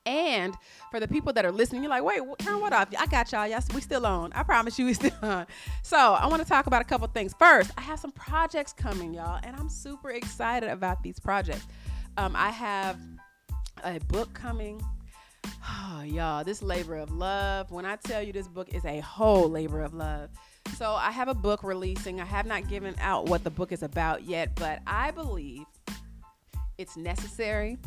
And 0.04 0.54
for 0.90 1.00
the 1.00 1.08
people 1.08 1.32
that 1.32 1.44
are 1.44 1.50
listening, 1.50 1.82
you're 1.82 1.90
like, 1.90 2.04
wait, 2.04 2.20
turn 2.38 2.60
what 2.60 2.72
off? 2.72 2.88
I 2.96 3.06
got 3.06 3.32
y'all. 3.32 3.46
Yes, 3.46 3.66
we 3.74 3.80
still 3.80 4.06
on. 4.06 4.32
I 4.32 4.44
promise 4.44 4.78
you, 4.78 4.86
we 4.86 4.94
still 4.94 5.10
on. 5.20 5.46
So 5.82 5.96
I 5.96 6.26
want 6.26 6.42
to 6.42 6.48
talk 6.48 6.66
about 6.66 6.80
a 6.80 6.84
couple 6.84 7.06
things. 7.08 7.34
First, 7.38 7.72
I 7.76 7.80
have 7.82 7.98
some 7.98 8.12
projects 8.12 8.72
coming, 8.72 9.14
y'all, 9.14 9.40
and 9.42 9.56
I'm 9.56 9.68
super 9.68 10.10
excited 10.10 10.70
about 10.70 11.02
these 11.02 11.18
projects. 11.18 11.66
Um, 12.16 12.34
I 12.36 12.50
have 12.50 12.98
a 13.84 13.98
book 14.00 14.32
coming. 14.32 14.80
Oh, 15.68 16.02
y'all, 16.06 16.44
this 16.44 16.62
labor 16.62 16.96
of 16.96 17.10
love. 17.10 17.70
When 17.70 17.84
I 17.84 17.96
tell 17.96 18.22
you 18.22 18.32
this 18.32 18.48
book 18.48 18.72
is 18.72 18.84
a 18.84 19.00
whole 19.00 19.48
labor 19.48 19.82
of 19.82 19.92
love. 19.92 20.30
So 20.76 20.92
I 20.92 21.10
have 21.10 21.28
a 21.28 21.34
book 21.34 21.62
releasing. 21.62 22.20
I 22.20 22.24
have 22.24 22.46
not 22.46 22.68
given 22.68 22.94
out 23.00 23.26
what 23.26 23.44
the 23.44 23.50
book 23.50 23.72
is 23.72 23.82
about 23.82 24.24
yet, 24.24 24.54
but 24.56 24.80
I 24.86 25.10
believe 25.10 25.64
it's 26.78 26.96
necessary. 26.96 27.78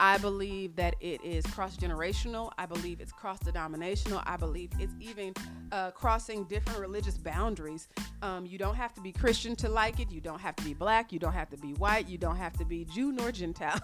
I 0.00 0.18
believe 0.18 0.76
that 0.76 0.96
it 1.00 1.22
is 1.22 1.46
cross 1.46 1.76
generational. 1.76 2.50
I 2.58 2.66
believe 2.66 3.00
it's 3.00 3.12
cross 3.12 3.38
denominational. 3.38 4.20
I 4.26 4.36
believe 4.36 4.70
it's 4.78 4.94
even 5.00 5.34
uh, 5.70 5.90
crossing 5.92 6.44
different 6.44 6.80
religious 6.80 7.16
boundaries. 7.16 7.88
Um, 8.20 8.46
you 8.46 8.58
don't 8.58 8.74
have 8.74 8.94
to 8.94 9.00
be 9.00 9.12
Christian 9.12 9.54
to 9.56 9.68
like 9.68 10.00
it. 10.00 10.10
You 10.10 10.20
don't 10.20 10.40
have 10.40 10.56
to 10.56 10.64
be 10.64 10.74
black. 10.74 11.12
You 11.12 11.18
don't 11.18 11.32
have 11.32 11.50
to 11.50 11.56
be 11.56 11.72
white. 11.74 12.08
You 12.08 12.18
don't 12.18 12.36
have 12.36 12.52
to 12.58 12.64
be 12.64 12.84
Jew 12.84 13.12
nor 13.12 13.32
Gentile. 13.32 13.80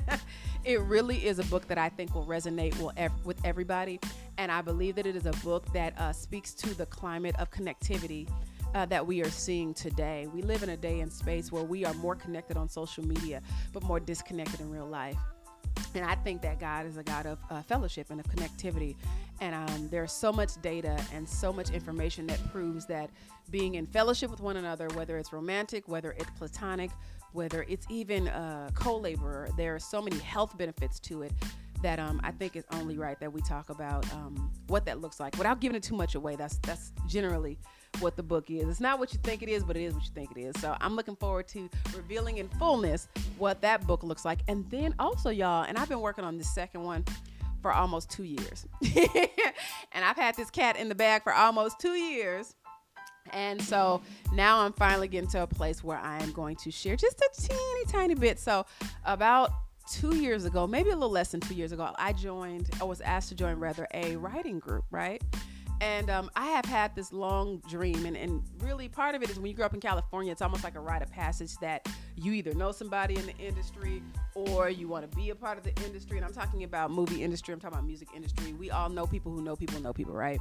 it 0.64 0.80
really 0.82 1.26
is 1.26 1.38
a 1.38 1.44
book 1.44 1.66
that 1.68 1.78
I 1.78 1.88
think 1.88 2.14
will 2.14 2.26
resonate 2.26 2.78
will 2.78 2.92
ev- 2.96 3.24
with 3.24 3.38
everybody. 3.44 4.00
And 4.38 4.52
I 4.52 4.60
believe 4.62 4.96
that 4.96 5.06
it 5.06 5.16
is 5.16 5.26
a 5.26 5.32
book 5.44 5.72
that 5.72 5.98
uh, 5.98 6.12
speaks 6.12 6.52
to 6.54 6.74
the 6.74 6.86
climate 6.86 7.36
of 7.38 7.50
connectivity. 7.50 8.28
Uh, 8.74 8.84
that 8.84 9.06
we 9.06 9.22
are 9.22 9.30
seeing 9.30 9.72
today. 9.72 10.26
We 10.34 10.42
live 10.42 10.64
in 10.64 10.70
a 10.70 10.76
day 10.76 10.98
and 10.98 11.12
space 11.12 11.52
where 11.52 11.62
we 11.62 11.84
are 11.84 11.94
more 11.94 12.16
connected 12.16 12.56
on 12.56 12.68
social 12.68 13.06
media, 13.06 13.40
but 13.72 13.84
more 13.84 14.00
disconnected 14.00 14.58
in 14.58 14.68
real 14.68 14.88
life. 14.88 15.16
And 15.94 16.04
I 16.04 16.14
think 16.16 16.42
that 16.42 16.58
God 16.58 16.86
is 16.86 16.96
a 16.96 17.02
God 17.02 17.26
of 17.26 17.38
uh, 17.50 17.62
fellowship 17.62 18.08
and 18.10 18.20
of 18.20 18.26
connectivity. 18.26 18.96
And 19.40 19.54
um, 19.54 19.88
there's 19.90 20.12
so 20.12 20.32
much 20.32 20.60
data 20.62 21.00
and 21.12 21.28
so 21.28 21.52
much 21.52 21.70
information 21.70 22.26
that 22.28 22.40
proves 22.50 22.86
that 22.86 23.10
being 23.50 23.74
in 23.74 23.86
fellowship 23.86 24.30
with 24.30 24.40
one 24.40 24.56
another, 24.56 24.88
whether 24.94 25.18
it's 25.18 25.32
romantic, 25.32 25.88
whether 25.88 26.12
it's 26.12 26.30
platonic, 26.38 26.90
whether 27.32 27.64
it's 27.68 27.86
even 27.90 28.28
a 28.28 28.70
co 28.74 28.96
laborer, 28.96 29.48
there 29.56 29.74
are 29.74 29.80
so 29.80 30.00
many 30.00 30.18
health 30.18 30.56
benefits 30.56 30.98
to 31.00 31.22
it 31.22 31.32
that 31.82 31.98
um, 31.98 32.20
I 32.24 32.30
think 32.30 32.56
it's 32.56 32.66
only 32.72 32.96
right 32.96 33.18
that 33.20 33.30
we 33.30 33.42
talk 33.42 33.68
about 33.68 34.10
um, 34.14 34.50
what 34.68 34.86
that 34.86 35.00
looks 35.00 35.20
like 35.20 35.36
without 35.36 35.60
giving 35.60 35.76
it 35.76 35.82
too 35.82 35.96
much 35.96 36.14
away. 36.14 36.34
That's 36.34 36.56
that's 36.58 36.92
generally 37.06 37.58
what 38.00 38.16
the 38.16 38.22
book 38.22 38.50
is. 38.50 38.68
It's 38.68 38.80
not 38.80 38.98
what 38.98 39.12
you 39.12 39.18
think 39.22 39.42
it 39.42 39.48
is, 39.48 39.64
but 39.64 39.76
it 39.76 39.82
is 39.82 39.94
what 39.94 40.04
you 40.04 40.10
think 40.14 40.30
it 40.36 40.40
is. 40.40 40.60
So 40.60 40.76
I'm 40.80 40.96
looking 40.96 41.16
forward 41.16 41.48
to 41.48 41.68
revealing 41.94 42.38
in 42.38 42.48
fullness 42.48 43.08
what 43.38 43.60
that 43.62 43.86
book 43.86 44.02
looks 44.02 44.24
like. 44.24 44.40
And 44.48 44.68
then 44.70 44.94
also, 44.98 45.30
y'all, 45.30 45.64
and 45.64 45.78
I've 45.78 45.88
been 45.88 46.00
working 46.00 46.24
on 46.24 46.38
this 46.38 46.52
second 46.54 46.82
one 46.82 47.04
for 47.62 47.72
almost 47.72 48.10
two 48.10 48.24
years. 48.24 48.66
and 49.92 50.04
I've 50.04 50.16
had 50.16 50.36
this 50.36 50.50
cat 50.50 50.76
in 50.76 50.88
the 50.88 50.94
bag 50.94 51.22
for 51.22 51.32
almost 51.32 51.80
two 51.80 51.94
years. 51.94 52.54
And 53.32 53.60
so 53.62 54.02
now 54.32 54.60
I'm 54.60 54.72
finally 54.74 55.08
getting 55.08 55.30
to 55.30 55.42
a 55.42 55.46
place 55.46 55.82
where 55.82 55.98
I 55.98 56.22
am 56.22 56.32
going 56.32 56.56
to 56.56 56.70
share 56.70 56.96
just 56.96 57.18
a 57.20 57.30
teeny 57.40 57.84
tiny 57.88 58.14
bit. 58.14 58.38
So, 58.38 58.66
about 59.04 59.50
two 59.90 60.16
years 60.16 60.44
ago, 60.44 60.66
maybe 60.66 60.90
a 60.90 60.94
little 60.94 61.10
less 61.10 61.30
than 61.30 61.40
two 61.40 61.54
years 61.54 61.72
ago, 61.72 61.94
I 61.98 62.12
joined, 62.12 62.70
I 62.80 62.84
was 62.84 63.00
asked 63.00 63.28
to 63.30 63.34
join 63.34 63.58
rather 63.58 63.86
a 63.94 64.16
writing 64.16 64.58
group, 64.58 64.84
right? 64.90 65.22
And 65.80 66.08
um, 66.08 66.30
I 66.36 66.46
have 66.46 66.64
had 66.64 66.94
this 66.94 67.12
long 67.12 67.60
dream, 67.68 68.06
and, 68.06 68.16
and 68.16 68.42
really 68.60 68.88
part 68.88 69.14
of 69.14 69.22
it 69.22 69.30
is 69.30 69.38
when 69.38 69.46
you 69.46 69.54
grow 69.54 69.66
up 69.66 69.74
in 69.74 69.80
California, 69.80 70.32
it's 70.32 70.40
almost 70.40 70.64
like 70.64 70.76
a 70.76 70.80
rite 70.80 71.02
of 71.02 71.10
passage 71.10 71.56
that 71.58 71.88
you 72.16 72.32
either 72.32 72.54
know 72.54 72.72
somebody 72.72 73.16
in 73.16 73.26
the 73.26 73.36
industry 73.38 74.02
or 74.34 74.68
you 74.70 74.88
want 74.88 75.10
to 75.10 75.16
be 75.16 75.30
a 75.30 75.34
part 75.34 75.58
of 75.58 75.64
the 75.64 75.74
industry. 75.84 76.16
And 76.16 76.24
I'm 76.24 76.32
talking 76.32 76.64
about 76.64 76.90
movie 76.90 77.22
industry, 77.22 77.52
I'm 77.52 77.60
talking 77.60 77.76
about 77.76 77.86
music 77.86 78.08
industry. 78.14 78.52
We 78.52 78.70
all 78.70 78.88
know 78.88 79.06
people 79.06 79.32
who 79.32 79.42
know 79.42 79.56
people 79.56 79.80
know 79.80 79.92
people, 79.92 80.14
right? 80.14 80.38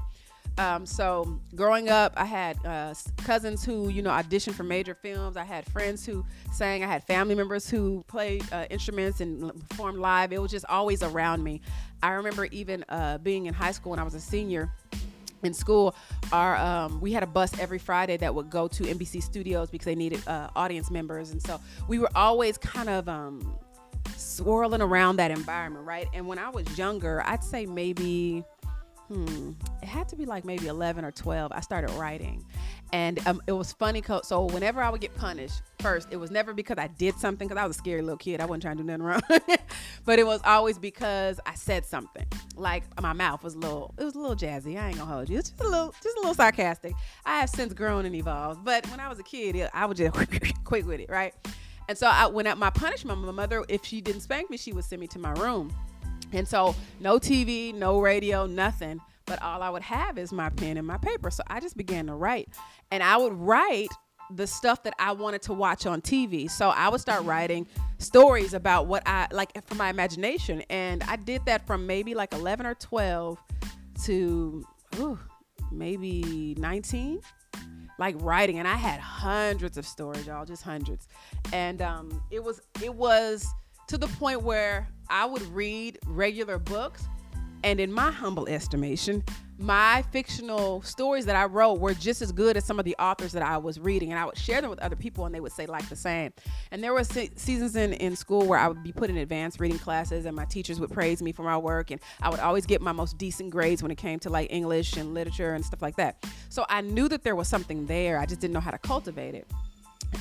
Um, 0.57 0.85
so 0.85 1.39
growing 1.55 1.89
up, 1.89 2.13
I 2.15 2.25
had 2.25 2.63
uh, 2.63 2.93
cousins 3.23 3.65
who, 3.65 3.89
you 3.89 4.03
know, 4.03 4.11
auditioned 4.11 4.53
for 4.53 4.63
major 4.63 4.93
films. 4.93 5.35
I 5.35 5.43
had 5.43 5.65
friends 5.71 6.05
who 6.05 6.23
sang. 6.51 6.83
I 6.83 6.87
had 6.87 7.03
family 7.03 7.33
members 7.33 7.67
who 7.67 8.03
played 8.07 8.45
uh, 8.51 8.65
instruments 8.69 9.19
and 9.19 9.51
performed 9.69 9.97
live. 9.97 10.31
It 10.31 10.39
was 10.39 10.51
just 10.51 10.65
always 10.69 11.01
around 11.01 11.43
me. 11.43 11.61
I 12.03 12.11
remember 12.11 12.45
even 12.45 12.85
uh, 12.89 13.17
being 13.17 13.47
in 13.47 13.53
high 13.53 13.71
school 13.71 13.91
when 13.91 13.99
I 13.99 14.03
was 14.03 14.13
a 14.13 14.19
senior 14.19 14.71
in 15.45 15.53
school 15.53 15.95
our 16.31 16.55
um, 16.57 17.01
we 17.01 17.11
had 17.11 17.23
a 17.23 17.27
bus 17.27 17.57
every 17.59 17.79
friday 17.79 18.17
that 18.17 18.33
would 18.33 18.49
go 18.49 18.67
to 18.67 18.83
nbc 18.83 19.21
studios 19.21 19.69
because 19.69 19.85
they 19.85 19.95
needed 19.95 20.25
uh, 20.27 20.49
audience 20.55 20.89
members. 20.91 21.31
And 21.31 21.41
so 21.41 21.59
we 21.87 21.99
were 21.99 22.09
always 22.15 22.57
kind 22.57 22.89
of 22.89 23.07
um, 23.09 23.55
swirling 24.15 24.81
around 24.81 25.17
that 25.17 25.31
environment 25.31 25.85
right? 25.85 26.07
And 26.13 26.27
when 26.27 26.39
i 26.39 26.49
was 26.49 26.77
younger 26.77 27.21
i'd 27.25 27.43
say 27.43 27.65
maybe 27.65 28.43
hmm, 29.07 29.51
it 29.81 29.87
had 29.87 30.07
to 30.09 30.15
be 30.15 30.25
like 30.25 30.45
maybe 30.45 30.67
11 30.67 31.03
or 31.05 31.11
12. 31.11 31.51
I 31.51 31.59
started 31.61 31.91
writing. 31.91 32.45
And 32.91 33.25
um, 33.27 33.41
it 33.47 33.53
was 33.53 33.73
funny. 33.73 34.03
So 34.23 34.45
whenever 34.45 34.81
I 34.81 34.89
would 34.89 35.01
get 35.01 35.15
punished, 35.15 35.63
first, 35.79 36.09
it 36.11 36.17
was 36.17 36.29
never 36.29 36.53
because 36.53 36.77
I 36.77 36.87
did 36.87 37.15
something, 37.15 37.47
because 37.47 37.59
I 37.59 37.65
was 37.65 37.75
a 37.75 37.79
scary 37.79 38.03
little 38.03 38.17
kid. 38.17 38.39
I 38.39 38.45
wasn't 38.45 38.63
trying 38.63 38.77
to 38.77 38.83
do 38.83 38.87
nothing 38.87 39.03
wrong. 39.03 39.21
but 40.05 40.19
it 40.19 40.27
was 40.27 40.41
always 40.45 40.77
because 40.77 41.39
I 41.45 41.55
said 41.55 41.85
something. 41.85 42.25
Like 42.55 42.83
my 43.01 43.13
mouth 43.13 43.43
was 43.43 43.55
a 43.55 43.57
little, 43.57 43.95
it 43.97 44.03
was 44.03 44.13
a 44.13 44.19
little 44.19 44.35
jazzy. 44.35 44.79
I 44.79 44.89
ain't 44.89 44.97
gonna 44.97 45.11
hold 45.11 45.27
you. 45.27 45.39
It's 45.39 45.49
just 45.49 45.61
a 45.61 45.67
little, 45.67 45.93
just 46.03 46.17
a 46.17 46.19
little 46.19 46.35
sarcastic. 46.35 46.93
I 47.25 47.39
have 47.39 47.49
since 47.49 47.73
grown 47.73 48.05
and 48.05 48.15
evolved. 48.15 48.63
But 48.63 48.87
when 48.91 48.99
I 48.99 49.09
was 49.09 49.17
a 49.17 49.23
kid, 49.23 49.69
I 49.73 49.87
would 49.87 49.97
just 49.97 50.13
quick 50.63 50.85
with 50.85 50.99
it, 50.99 51.09
right? 51.09 51.33
And 51.89 51.97
so 51.97 52.07
I, 52.07 52.27
when 52.27 52.47
at 52.47 52.57
my 52.57 52.69
punishment, 52.69 53.19
my 53.19 53.31
mother, 53.31 53.65
if 53.67 53.83
she 53.85 54.01
didn't 54.01 54.21
spank 54.21 54.49
me, 54.49 54.57
she 54.57 54.71
would 54.71 54.85
send 54.85 54.99
me 54.99 55.07
to 55.07 55.19
my 55.19 55.31
room 55.33 55.73
and 56.33 56.47
so, 56.47 56.75
no 56.99 57.19
TV, 57.19 57.73
no 57.73 57.99
radio, 57.99 58.45
nothing. 58.45 58.99
But 59.25 59.41
all 59.41 59.61
I 59.61 59.69
would 59.69 59.83
have 59.83 60.17
is 60.17 60.33
my 60.33 60.49
pen 60.49 60.77
and 60.77 60.85
my 60.85 60.97
paper. 60.97 61.31
So 61.31 61.43
I 61.47 61.59
just 61.59 61.77
began 61.77 62.07
to 62.07 62.13
write. 62.13 62.49
And 62.91 63.01
I 63.01 63.15
would 63.15 63.33
write 63.33 63.89
the 64.29 64.47
stuff 64.47 64.83
that 64.83 64.93
I 64.99 65.11
wanted 65.13 65.41
to 65.43 65.53
watch 65.53 65.85
on 65.85 66.01
TV. 66.01 66.49
So 66.49 66.69
I 66.69 66.89
would 66.89 66.99
start 66.99 67.23
writing 67.23 67.67
stories 67.99 68.53
about 68.53 68.87
what 68.87 69.03
I 69.05 69.27
like 69.31 69.51
from 69.65 69.77
my 69.77 69.89
imagination. 69.89 70.61
And 70.69 71.03
I 71.03 71.15
did 71.15 71.45
that 71.45 71.65
from 71.65 71.87
maybe 71.87 72.15
like 72.15 72.33
11 72.33 72.65
or 72.65 72.75
12 72.75 73.37
to 74.05 74.65
ooh, 74.99 75.19
maybe 75.71 76.55
19 76.57 77.21
like 77.99 78.15
writing 78.19 78.57
and 78.57 78.67
i 78.67 78.75
had 78.75 78.99
hundreds 78.99 79.77
of 79.77 79.85
stories 79.85 80.25
y'all 80.25 80.45
just 80.45 80.63
hundreds 80.63 81.07
and 81.51 81.81
um, 81.81 82.23
it 82.31 82.43
was 82.43 82.59
it 82.81 82.93
was 82.93 83.45
to 83.87 83.97
the 83.97 84.07
point 84.07 84.41
where 84.41 84.87
I 85.09 85.25
would 85.25 85.43
read 85.43 85.99
regular 86.05 86.59
books 86.59 87.07
And 87.63 87.79
in 87.79 87.91
my 87.91 88.11
humble 88.11 88.47
estimation, 88.49 89.23
my 89.57 90.03
fictional 90.11 90.81
stories 90.81 91.25
that 91.27 91.37
I 91.37 91.45
wrote 91.45 91.79
were 91.79 91.93
just 91.93 92.21
as 92.21 92.33
good 92.33 92.57
as 92.57 92.65
some 92.65 92.77
of 92.77 92.83
the 92.85 92.95
authors 92.99 93.31
that 93.31 93.43
I 93.43 93.57
was 93.57 93.79
reading, 93.79 94.11
and 94.11 94.19
I 94.19 94.25
would 94.25 94.37
share 94.37 94.59
them 94.59 94.69
with 94.69 94.79
other 94.79 94.97
people, 94.97 95.25
and 95.25 95.33
they 95.33 95.39
would 95.39 95.53
say 95.53 95.65
like 95.65 95.87
the 95.87 95.95
same. 95.95 96.33
And 96.71 96.83
there 96.83 96.93
were 96.93 97.05
se- 97.05 97.31
seasons 97.37 97.77
in 97.77 97.93
in 97.93 98.15
school 98.17 98.45
where 98.45 98.59
I 98.59 98.67
would 98.67 98.83
be 98.83 98.91
put 98.91 99.09
in 99.09 99.17
advanced 99.17 99.61
reading 99.61 99.79
classes, 99.79 100.25
and 100.25 100.35
my 100.35 100.45
teachers 100.45 100.79
would 100.81 100.91
praise 100.91 101.21
me 101.21 101.31
for 101.31 101.43
my 101.43 101.57
work, 101.57 101.91
and 101.91 102.01
I 102.21 102.29
would 102.29 102.41
always 102.41 102.65
get 102.65 102.81
my 102.81 102.91
most 102.91 103.17
decent 103.17 103.51
grades 103.51 103.81
when 103.81 103.91
it 103.91 103.97
came 103.97 104.19
to 104.19 104.29
like 104.29 104.51
English 104.51 104.97
and 104.97 105.13
literature 105.13 105.53
and 105.53 105.63
stuff 105.63 105.81
like 105.81 105.95
that. 105.95 106.25
So 106.49 106.65
I 106.69 106.81
knew 106.81 107.07
that 107.09 107.23
there 107.23 107.35
was 107.35 107.47
something 107.47 107.85
there. 107.85 108.19
I 108.19 108.25
just 108.25 108.41
didn't 108.41 108.53
know 108.53 108.59
how 108.59 108.71
to 108.71 108.77
cultivate 108.77 109.35
it 109.35 109.47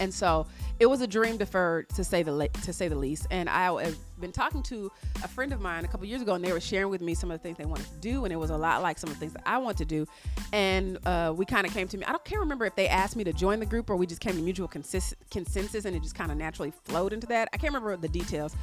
and 0.00 0.12
so 0.12 0.46
it 0.78 0.86
was 0.86 1.00
a 1.00 1.06
dream 1.06 1.36
deferred 1.36 1.88
to 1.90 2.02
say 2.04 2.22
the 2.22 2.48
to 2.62 2.72
say 2.72 2.88
the 2.88 2.96
least. 2.96 3.26
And 3.30 3.48
i 3.48 3.64
have 3.82 3.96
been 4.20 4.32
talking 4.32 4.62
to 4.62 4.90
a 5.24 5.28
friend 5.28 5.52
of 5.52 5.60
mine 5.60 5.84
a 5.84 5.88
couple 5.88 6.06
years 6.06 6.22
ago 6.22 6.34
and 6.34 6.44
they 6.44 6.52
were 6.52 6.60
sharing 6.60 6.90
with 6.90 7.00
me 7.00 7.12
some 7.12 7.30
of 7.30 7.38
the 7.38 7.42
things 7.42 7.58
they 7.58 7.64
wanted 7.64 7.86
to 7.86 7.96
do 7.96 8.24
and 8.24 8.32
it 8.32 8.36
was 8.36 8.50
a 8.50 8.56
lot 8.56 8.80
like 8.80 8.96
some 8.96 9.10
of 9.10 9.16
the 9.16 9.20
things 9.20 9.32
that 9.32 9.42
i 9.46 9.58
want 9.58 9.76
to 9.78 9.84
do. 9.84 10.06
And 10.52 10.98
uh, 11.06 11.32
we 11.36 11.44
kind 11.44 11.66
of 11.66 11.72
came 11.72 11.88
to 11.88 11.98
me 11.98 12.04
i 12.04 12.10
don't 12.10 12.24
can't 12.24 12.40
remember 12.40 12.64
if 12.64 12.76
they 12.76 12.88
asked 12.88 13.16
me 13.16 13.24
to 13.24 13.32
join 13.32 13.60
the 13.60 13.66
group 13.66 13.90
or 13.90 13.96
we 13.96 14.06
just 14.06 14.20
came 14.20 14.36
to 14.36 14.42
mutual 14.42 14.68
consist- 14.68 15.14
consensus 15.30 15.84
and 15.84 15.96
it 15.96 16.02
just 16.02 16.14
kind 16.14 16.30
of 16.30 16.38
naturally 16.38 16.72
flowed 16.84 17.12
into 17.12 17.26
that. 17.26 17.48
I 17.52 17.56
can't 17.56 17.72
remember 17.72 17.96
the 17.96 18.08
details 18.08 18.54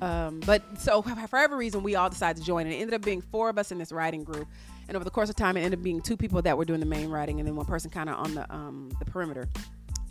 um, 0.00 0.40
but 0.40 0.62
so 0.78 1.02
for 1.02 1.10
whatever 1.10 1.56
reason 1.56 1.82
we 1.82 1.94
all 1.94 2.10
decided 2.10 2.40
to 2.40 2.46
join 2.46 2.66
and 2.66 2.74
it 2.74 2.78
ended 2.78 2.94
up 2.94 3.02
being 3.02 3.20
four 3.20 3.48
of 3.48 3.58
us 3.58 3.72
in 3.72 3.78
this 3.78 3.92
writing 3.92 4.24
group. 4.24 4.48
And 4.86 4.96
over 4.96 5.04
the 5.04 5.10
course 5.10 5.30
of 5.30 5.36
time 5.36 5.56
it 5.56 5.60
ended 5.60 5.78
up 5.78 5.84
being 5.84 6.00
two 6.00 6.16
people 6.16 6.42
that 6.42 6.58
were 6.58 6.64
doing 6.64 6.80
the 6.80 6.86
main 6.86 7.08
writing 7.08 7.40
and 7.40 7.46
then 7.46 7.56
one 7.56 7.66
person 7.66 7.90
kind 7.90 8.10
of 8.10 8.16
on 8.16 8.34
the 8.34 8.52
um, 8.54 8.90
the 8.98 9.04
perimeter 9.04 9.48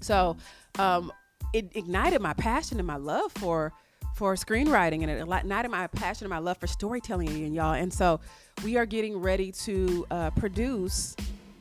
so 0.04 0.38
um, 0.80 1.12
it 1.54 1.72
ignited 1.76 2.22
my 2.22 2.34
passion 2.34 2.80
and 2.80 2.88
my 2.88 2.98
love 2.98 3.32
for 3.34 3.74
for 4.16 4.36
screenwriting 4.36 5.02
and 5.02 5.10
it 5.10 5.20
ignited 5.20 5.72
my 5.72 5.88
passion 5.88 6.26
and 6.26 6.30
my 6.30 6.38
love 6.38 6.58
for 6.58 6.68
storytelling 6.68 7.30
and 7.30 7.56
y'all. 7.56 7.74
And 7.74 7.92
so 7.92 8.20
we 8.64 8.78
are 8.78 8.86
getting 8.86 9.18
ready 9.18 9.52
to 9.64 10.06
uh, 10.12 10.30
produce 10.32 11.16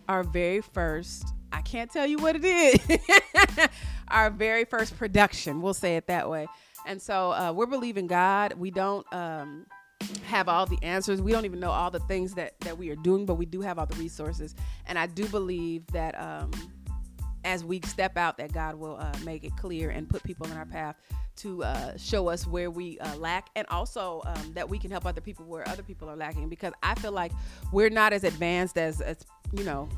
our 0.09 0.23
very 0.23 0.61
first. 0.61 1.25
I 1.51 1.63
can't 1.63 1.91
tell 1.91 2.07
you 2.07 2.19
what 2.19 2.37
it 2.37 2.45
is. 2.45 2.99
our 4.09 4.29
very 4.31 4.65
first 4.65 4.97
production. 4.99 5.63
We'll 5.63 5.75
say 5.75 5.97
it 5.97 6.09
that 6.09 6.29
way. 6.29 6.47
And 6.87 7.01
so 7.01 7.33
uh, 7.33 7.53
we're 7.55 7.67
believing 7.67 8.07
God. 8.07 8.55
We 8.55 8.71
don't. 8.71 9.11
Um, 9.13 9.67
have 10.25 10.49
all 10.49 10.67
the 10.67 10.79
answers. 10.83 11.21
We 11.23 11.33
don't 11.33 11.45
even 11.45 11.61
know 11.61 11.71
all 11.71 11.91
the 11.91 12.01
things 12.01 12.35
that 12.35 12.59
that 12.61 12.77
we 12.77 12.91
are 12.91 12.97
doing, 12.97 13.25
but 13.27 13.35
we 13.35 13.47
do 13.47 13.61
have 13.61 13.79
all 13.79 13.87
the 13.87 13.97
resources. 13.97 14.55
And 14.87 14.99
I 14.99 15.07
do 15.07 15.27
believe 15.29 15.87
that 15.89 16.21
um, 16.21 16.51
as 17.45 17.65
we 17.65 17.81
step 17.83 18.17
out, 18.17 18.37
that 18.39 18.53
God 18.53 18.77
will 18.77 18.97
uh, 18.97 19.13
make 19.25 19.45
it 19.45 19.57
clear 19.57 19.91
and 19.91 20.09
put 20.09 20.23
people 20.23 20.47
in 20.47 20.57
our 20.57 20.67
path 20.67 20.97
to 21.37 21.65
uh, 21.65 21.97
show 21.97 22.29
us 22.29 22.47
where 22.47 22.71
we 22.71 22.99
uh, 22.99 23.17
lack, 23.17 23.49
and 23.57 23.67
also 23.69 24.23
um, 24.27 24.53
that 24.53 24.69
we 24.69 24.79
can 24.79 24.91
help 24.91 25.07
other 25.07 25.21
people 25.21 25.45
where 25.47 25.67
other 25.69 25.83
people 25.83 26.09
are 26.09 26.17
lacking. 26.17 26.49
Because 26.49 26.73
I 26.83 26.95
feel 26.97 27.13
like 27.13 27.33
we're 27.73 27.91
not 27.91 28.13
as 28.13 28.25
advanced 28.25 28.77
as, 28.79 29.01
as 29.01 29.19
you 29.53 29.65
know, 29.65 29.89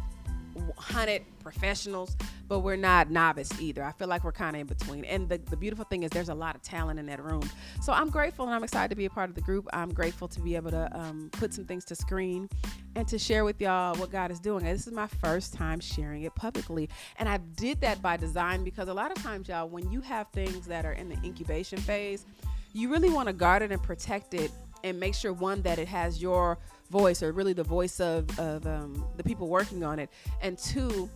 hunted 0.76 1.22
professionals, 1.40 2.16
but 2.48 2.60
we're 2.60 2.76
not 2.76 3.10
novice 3.10 3.50
either. 3.60 3.82
I 3.82 3.92
feel 3.92 4.08
like 4.08 4.24
we're 4.24 4.32
kind 4.32 4.56
of 4.56 4.60
in 4.60 4.66
between. 4.66 5.04
And 5.04 5.28
the, 5.28 5.38
the 5.38 5.56
beautiful 5.56 5.84
thing 5.84 6.02
is 6.02 6.10
there's 6.10 6.28
a 6.28 6.34
lot 6.34 6.54
of 6.54 6.62
talent 6.62 6.98
in 6.98 7.06
that 7.06 7.22
room. 7.22 7.48
So 7.82 7.92
I'm 7.92 8.10
grateful 8.10 8.46
and 8.46 8.54
I'm 8.54 8.64
excited 8.64 8.88
to 8.90 8.96
be 8.96 9.04
a 9.04 9.10
part 9.10 9.28
of 9.28 9.34
the 9.34 9.40
group. 9.40 9.68
I'm 9.72 9.92
grateful 9.92 10.28
to 10.28 10.40
be 10.40 10.56
able 10.56 10.70
to 10.70 10.88
um, 10.98 11.30
put 11.32 11.54
some 11.54 11.64
things 11.64 11.84
to 11.86 11.94
screen 11.94 12.48
and 12.96 13.06
to 13.08 13.18
share 13.18 13.44
with 13.44 13.60
y'all 13.60 13.94
what 13.96 14.10
God 14.10 14.30
is 14.30 14.40
doing. 14.40 14.64
This 14.64 14.86
is 14.86 14.92
my 14.92 15.06
first 15.06 15.52
time 15.54 15.80
sharing 15.80 16.22
it 16.22 16.34
publicly. 16.34 16.88
And 17.18 17.28
I 17.28 17.38
did 17.56 17.80
that 17.80 18.00
by 18.02 18.16
design 18.16 18.64
because 18.64 18.88
a 18.88 18.94
lot 18.94 19.10
of 19.10 19.22
times, 19.22 19.48
y'all, 19.48 19.68
when 19.68 19.90
you 19.90 20.00
have 20.02 20.28
things 20.28 20.66
that 20.66 20.84
are 20.84 20.92
in 20.92 21.08
the 21.08 21.16
incubation 21.24 21.78
phase, 21.78 22.26
you 22.72 22.90
really 22.90 23.10
want 23.10 23.28
to 23.28 23.32
guard 23.32 23.62
it 23.62 23.70
and 23.72 23.82
protect 23.82 24.34
it 24.34 24.50
and 24.84 25.00
make 25.00 25.14
sure 25.14 25.32
one 25.32 25.62
that 25.62 25.80
it 25.80 25.88
has 25.88 26.22
your 26.22 26.58
voice 26.90 27.22
or 27.22 27.32
really 27.32 27.54
the 27.54 27.64
voice 27.64 27.98
of, 27.98 28.38
of 28.38 28.64
um, 28.66 29.04
the 29.16 29.24
people 29.24 29.48
working 29.48 29.82
on 29.82 29.98
it 29.98 30.08
and 30.42 30.56
two 30.56 31.10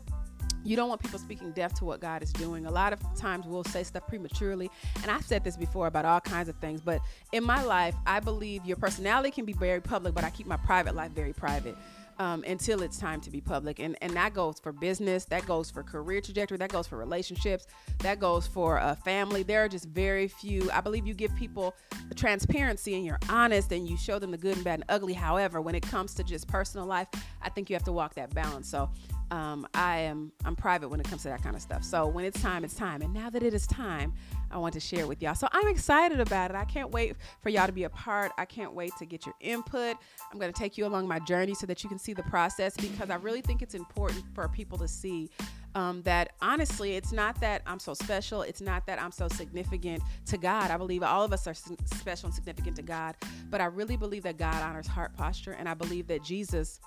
you 0.65 0.77
don't 0.77 0.89
want 0.89 1.01
people 1.01 1.19
speaking 1.19 1.53
deaf 1.53 1.73
to 1.75 1.85
what 1.85 2.01
God 2.01 2.23
is 2.23 2.33
doing. 2.33 2.67
A 2.67 2.71
lot 2.71 2.93
of 2.93 3.01
times 3.17 3.47
we'll 3.47 3.65
say 3.65 3.85
stuff 3.85 4.07
prematurely. 4.07 4.71
And 5.03 5.11
I've 5.11 5.25
said 5.25 5.45
this 5.45 5.57
before 5.57 5.87
about 5.87 6.05
all 6.05 6.21
kinds 6.21 6.49
of 6.49 6.57
things. 6.57 6.81
But 6.81 7.01
in 7.33 7.45
my 7.45 7.63
life, 7.63 7.95
I 8.07 8.21
believe 8.21 8.65
your 8.65 8.77
personality 8.77 9.31
can 9.31 9.45
be 9.45 9.53
very 9.53 9.81
public, 9.81 10.15
but 10.15 10.25
I 10.25 10.31
keep 10.31 10.47
my 10.47 10.57
private 10.57 10.95
life 10.95 11.13
very 11.13 11.33
private 11.33 11.77
um, 12.19 12.45
until 12.47 12.83
it's 12.83 12.99
time 12.99 13.21
to 13.23 13.31
be 13.31 13.41
public. 13.41 13.79
And, 13.79 13.97
and 14.03 14.13
that 14.15 14.35
goes 14.35 14.59
for 14.59 14.73
business, 14.73 15.25
that 15.27 15.47
goes 15.47 15.71
for 15.71 15.83
career 15.83 16.21
trajectory, 16.21 16.59
that 16.59 16.71
goes 16.71 16.87
for 16.87 16.97
relationships, 16.97 17.67
that 18.01 18.19
goes 18.19 18.47
for 18.47 18.79
a 18.79 18.97
family. 19.05 19.43
There 19.43 19.65
are 19.65 19.69
just 19.69 19.87
very 19.87 20.29
few. 20.29 20.71
I 20.73 20.81
believe 20.81 21.07
you 21.07 21.15
give 21.15 21.35
people 21.37 21.75
transparency 22.17 22.95
and 22.95 23.05
you're 23.05 23.21
honest 23.29 23.73
and 23.73 23.89
you 23.89 23.97
show 23.97 24.19
them 24.19 24.31
the 24.31 24.39
good 24.39 24.57
and 24.57 24.65
bad 24.65 24.81
and 24.81 24.85
ugly. 24.89 25.13
However, 25.13 25.61
when 25.61 25.75
it 25.75 25.83
comes 25.83 26.15
to 26.15 26.25
just 26.25 26.49
personal 26.49 26.87
life, 26.87 27.09
I 27.43 27.49
think 27.49 27.71
you 27.71 27.75
have 27.75 27.85
to 27.85 27.93
walk 27.93 28.15
that 28.15 28.35
balance. 28.35 28.69
So 28.69 28.91
um, 29.31 29.67
I 29.75 29.99
am 29.99 30.33
I'm 30.45 30.57
private 30.57 30.89
when 30.89 31.01
it 31.01 31.07
comes 31.09 31.23
to 31.23 31.29
that 31.29 31.43
kind 31.43 31.55
of 31.55 31.63
stuff. 31.63 31.85
So 31.85 32.07
when 32.07 32.25
it's 32.25 32.41
time, 32.41 32.65
it's 32.65 32.75
time. 32.75 33.03
And 33.03 33.13
now 33.13 33.31
that 33.31 33.43
it 33.43 33.55
is 33.55 33.67
time, 33.67 34.13
I 34.51 34.59
want 34.59 34.75
to 34.75 34.81
share 34.81 35.07
with 35.07 35.21
y'all. 35.21 35.35
So 35.35 35.49
I'm 35.53 35.69
excited 35.69 36.21
about 36.21 36.51
it. 36.51 36.57
I 36.57 36.65
can't 36.65 36.91
wait 36.91 37.17
for 37.43 37.51
y'all 37.51 37.67
to 37.67 37.73
be 37.73 37.85
a 37.85 37.91
part. 37.91 38.33
I 38.39 38.45
can't 38.45 38.73
wait 38.73 38.93
to 38.99 39.07
get 39.07 39.27
your 39.27 39.35
input. 39.41 39.97
I'm 40.33 40.39
going 40.39 40.53
to 40.53 40.59
take 40.59 40.79
you 40.79 40.87
along 40.87 41.07
my 41.09 41.19
journey 41.21 41.55
so 41.55 41.67
that 41.67 41.83
you 41.83 41.89
can 41.89 41.99
see 41.99 42.15
the 42.15 42.23
process 42.25 42.77
because 42.77 43.11
I 43.11 43.17
really 43.17 43.43
think 43.43 43.63
it's 43.63 43.75
important 43.75 44.25
for 44.35 44.49
people 44.49 44.79
to 44.79 44.89
see 44.89 45.31
um, 45.79 46.03
that 46.03 46.33
honestly, 46.43 46.97
it's 46.97 47.13
not 47.13 47.41
that 47.41 47.63
I'm 47.65 47.79
so 47.79 47.95
special. 47.95 48.43
It's 48.43 48.61
not 48.61 48.85
that 48.87 49.01
I'm 49.01 49.13
so 49.13 49.29
significant 49.29 50.03
to 50.27 50.37
God. 50.37 50.73
I 50.73 50.77
believe 50.77 51.05
all 51.05 51.23
of 51.23 51.33
us 51.33 51.47
are 51.47 51.55
special 51.55 52.27
and 52.27 52.35
significant 52.35 52.75
to 52.77 52.83
God, 52.83 53.15
but 53.49 53.61
I 53.61 53.67
really 53.67 53.97
believe 53.97 54.25
that 54.25 54.39
God 54.39 54.61
honors 54.61 54.89
heart 54.89 55.17
posture, 55.17 55.53
and 55.53 55.69
I 55.69 55.75
believe 55.75 56.09
that 56.09 56.25
Jesus 56.25 56.81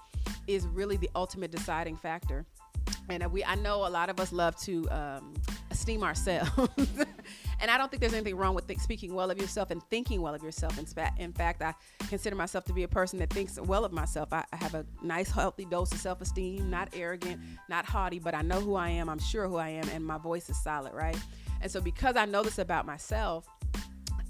is 0.46 0.68
really 0.68 0.98
the 0.98 1.10
ultimate 1.16 1.52
deciding 1.52 1.96
factor. 1.96 2.46
And 3.10 3.26
we, 3.32 3.46
I 3.46 3.56
know 3.56 3.88
a 3.88 3.90
lot 3.90 4.10
of 4.10 4.20
us 4.20 4.34
love 4.34 4.58
to 4.64 4.90
um, 4.92 5.34
esteem 5.70 6.04
ourselves. 6.04 6.52
and 7.62 7.70
I 7.70 7.78
don't 7.78 7.90
think 7.90 8.02
there's 8.02 8.14
anything 8.14 8.36
wrong 8.36 8.56
with 8.56 8.68
th- 8.68 8.80
speaking 8.80 9.14
well 9.14 9.30
of 9.30 9.38
yourself 9.38 9.72
and 9.72 9.82
thinking 9.84 10.22
well 10.22 10.34
of 10.34 10.44
yourself. 10.44 10.78
In, 10.80 10.86
in 11.18 11.32
fact, 11.32 11.62
I 11.62 11.74
consider 12.10 12.36
myself 12.36 12.66
to 12.66 12.74
be 12.74 12.84
a 12.84 12.88
person 12.88 13.20
that 13.20 13.30
thinks 13.30 13.60
well 13.60 13.86
of 13.86 13.92
myself. 13.92 14.34
I, 14.34 14.44
I 14.52 14.58
have 14.58 14.74
a 14.74 14.86
nice, 15.02 15.30
healthy 15.32 15.66
dose 15.66 15.92
of 15.92 16.00
self 16.00 16.22
esteem, 16.22 16.70
not 16.70 16.90
arrogant, 16.94 17.40
not 17.70 17.86
haughty, 17.86 18.20
but 18.20 18.34
I 18.34 18.42
know 18.42 18.60
who 18.60 18.76
I 18.76 18.90
am. 18.90 19.10
I'm 19.10 19.20
sure 19.20 19.48
who 19.48 19.58
I 19.58 19.70
am, 19.70 19.88
and 19.90 20.06
my 20.06 20.18
voice 20.18 20.50
is 20.50 20.62
solid, 20.62 20.94
right? 20.94 21.18
And 21.62 21.72
so, 21.72 21.80
because 21.80 22.16
I 22.16 22.26
know 22.26 22.42
this 22.44 22.58
about 22.58 22.86
myself, 22.86 23.48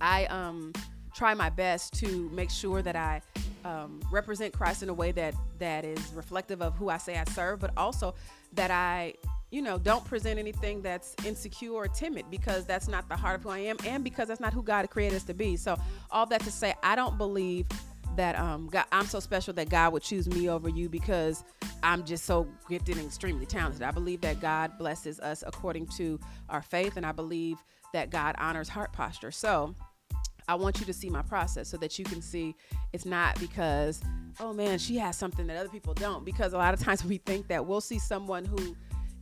I 0.01 0.25
um, 0.25 0.73
try 1.13 1.33
my 1.33 1.49
best 1.49 1.93
to 1.95 2.29
make 2.33 2.49
sure 2.49 2.81
that 2.81 2.95
I 2.95 3.21
um, 3.63 4.01
represent 4.11 4.53
Christ 4.53 4.83
in 4.83 4.89
a 4.89 4.93
way 4.93 5.11
that 5.13 5.35
that 5.59 5.85
is 5.85 6.11
reflective 6.13 6.61
of 6.61 6.75
who 6.75 6.89
I 6.89 6.97
say 6.97 7.17
I 7.17 7.23
serve, 7.25 7.59
but 7.59 7.71
also 7.77 8.15
that 8.53 8.71
I, 8.71 9.13
you 9.51 9.61
know, 9.61 9.77
don't 9.77 10.03
present 10.05 10.39
anything 10.39 10.81
that's 10.81 11.13
insecure 11.25 11.73
or 11.73 11.87
timid 11.87 12.25
because 12.31 12.65
that's 12.65 12.87
not 12.87 13.07
the 13.09 13.15
heart 13.15 13.35
of 13.35 13.43
who 13.43 13.49
I 13.49 13.59
am, 13.59 13.75
and 13.85 14.03
because 14.03 14.29
that's 14.29 14.39
not 14.39 14.53
who 14.53 14.63
God 14.63 14.89
created 14.89 15.17
us 15.17 15.23
to 15.23 15.33
be. 15.33 15.57
So 15.57 15.77
all 16.09 16.25
that 16.27 16.41
to 16.41 16.51
say, 16.51 16.73
I 16.81 16.95
don't 16.95 17.17
believe 17.17 17.67
that 18.15 18.37
um, 18.39 18.67
God, 18.67 18.85
I'm 18.91 19.05
so 19.05 19.19
special 19.19 19.53
that 19.55 19.69
God 19.69 19.93
would 19.93 20.03
choose 20.03 20.27
me 20.27 20.49
over 20.49 20.69
you 20.69 20.89
because 20.89 21.43
I'm 21.83 22.05
just 22.05 22.25
so 22.25 22.47
gifted 22.69 22.97
and 22.97 23.05
extremely 23.05 23.45
talented. 23.45 23.81
I 23.83 23.91
believe 23.91 24.21
that 24.21 24.39
God 24.39 24.77
blesses 24.77 25.19
us 25.19 25.43
according 25.45 25.87
to 25.97 26.19
our 26.49 26.61
faith, 26.61 26.95
and 26.95 27.05
I 27.05 27.11
believe 27.11 27.57
that 27.93 28.09
God 28.09 28.35
honors 28.37 28.69
heart 28.69 28.93
posture. 28.93 29.31
So 29.31 29.75
I 30.47 30.55
want 30.55 30.79
you 30.79 30.85
to 30.85 30.93
see 30.93 31.09
my 31.09 31.21
process 31.21 31.67
so 31.69 31.77
that 31.77 31.99
you 31.99 32.05
can 32.05 32.21
see 32.21 32.55
it's 32.93 33.05
not 33.05 33.39
because, 33.39 34.01
oh 34.39 34.53
man, 34.53 34.79
she 34.79 34.97
has 34.97 35.17
something 35.17 35.45
that 35.47 35.57
other 35.57 35.69
people 35.69 35.93
don't. 35.93 36.25
Because 36.25 36.53
a 36.53 36.57
lot 36.57 36.73
of 36.73 36.79
times 36.79 37.03
we 37.11 37.17
think 37.17 37.47
that 37.47 37.65
we'll 37.65 37.81
see 37.81 37.99
someone 37.99 38.45
who 38.45 38.75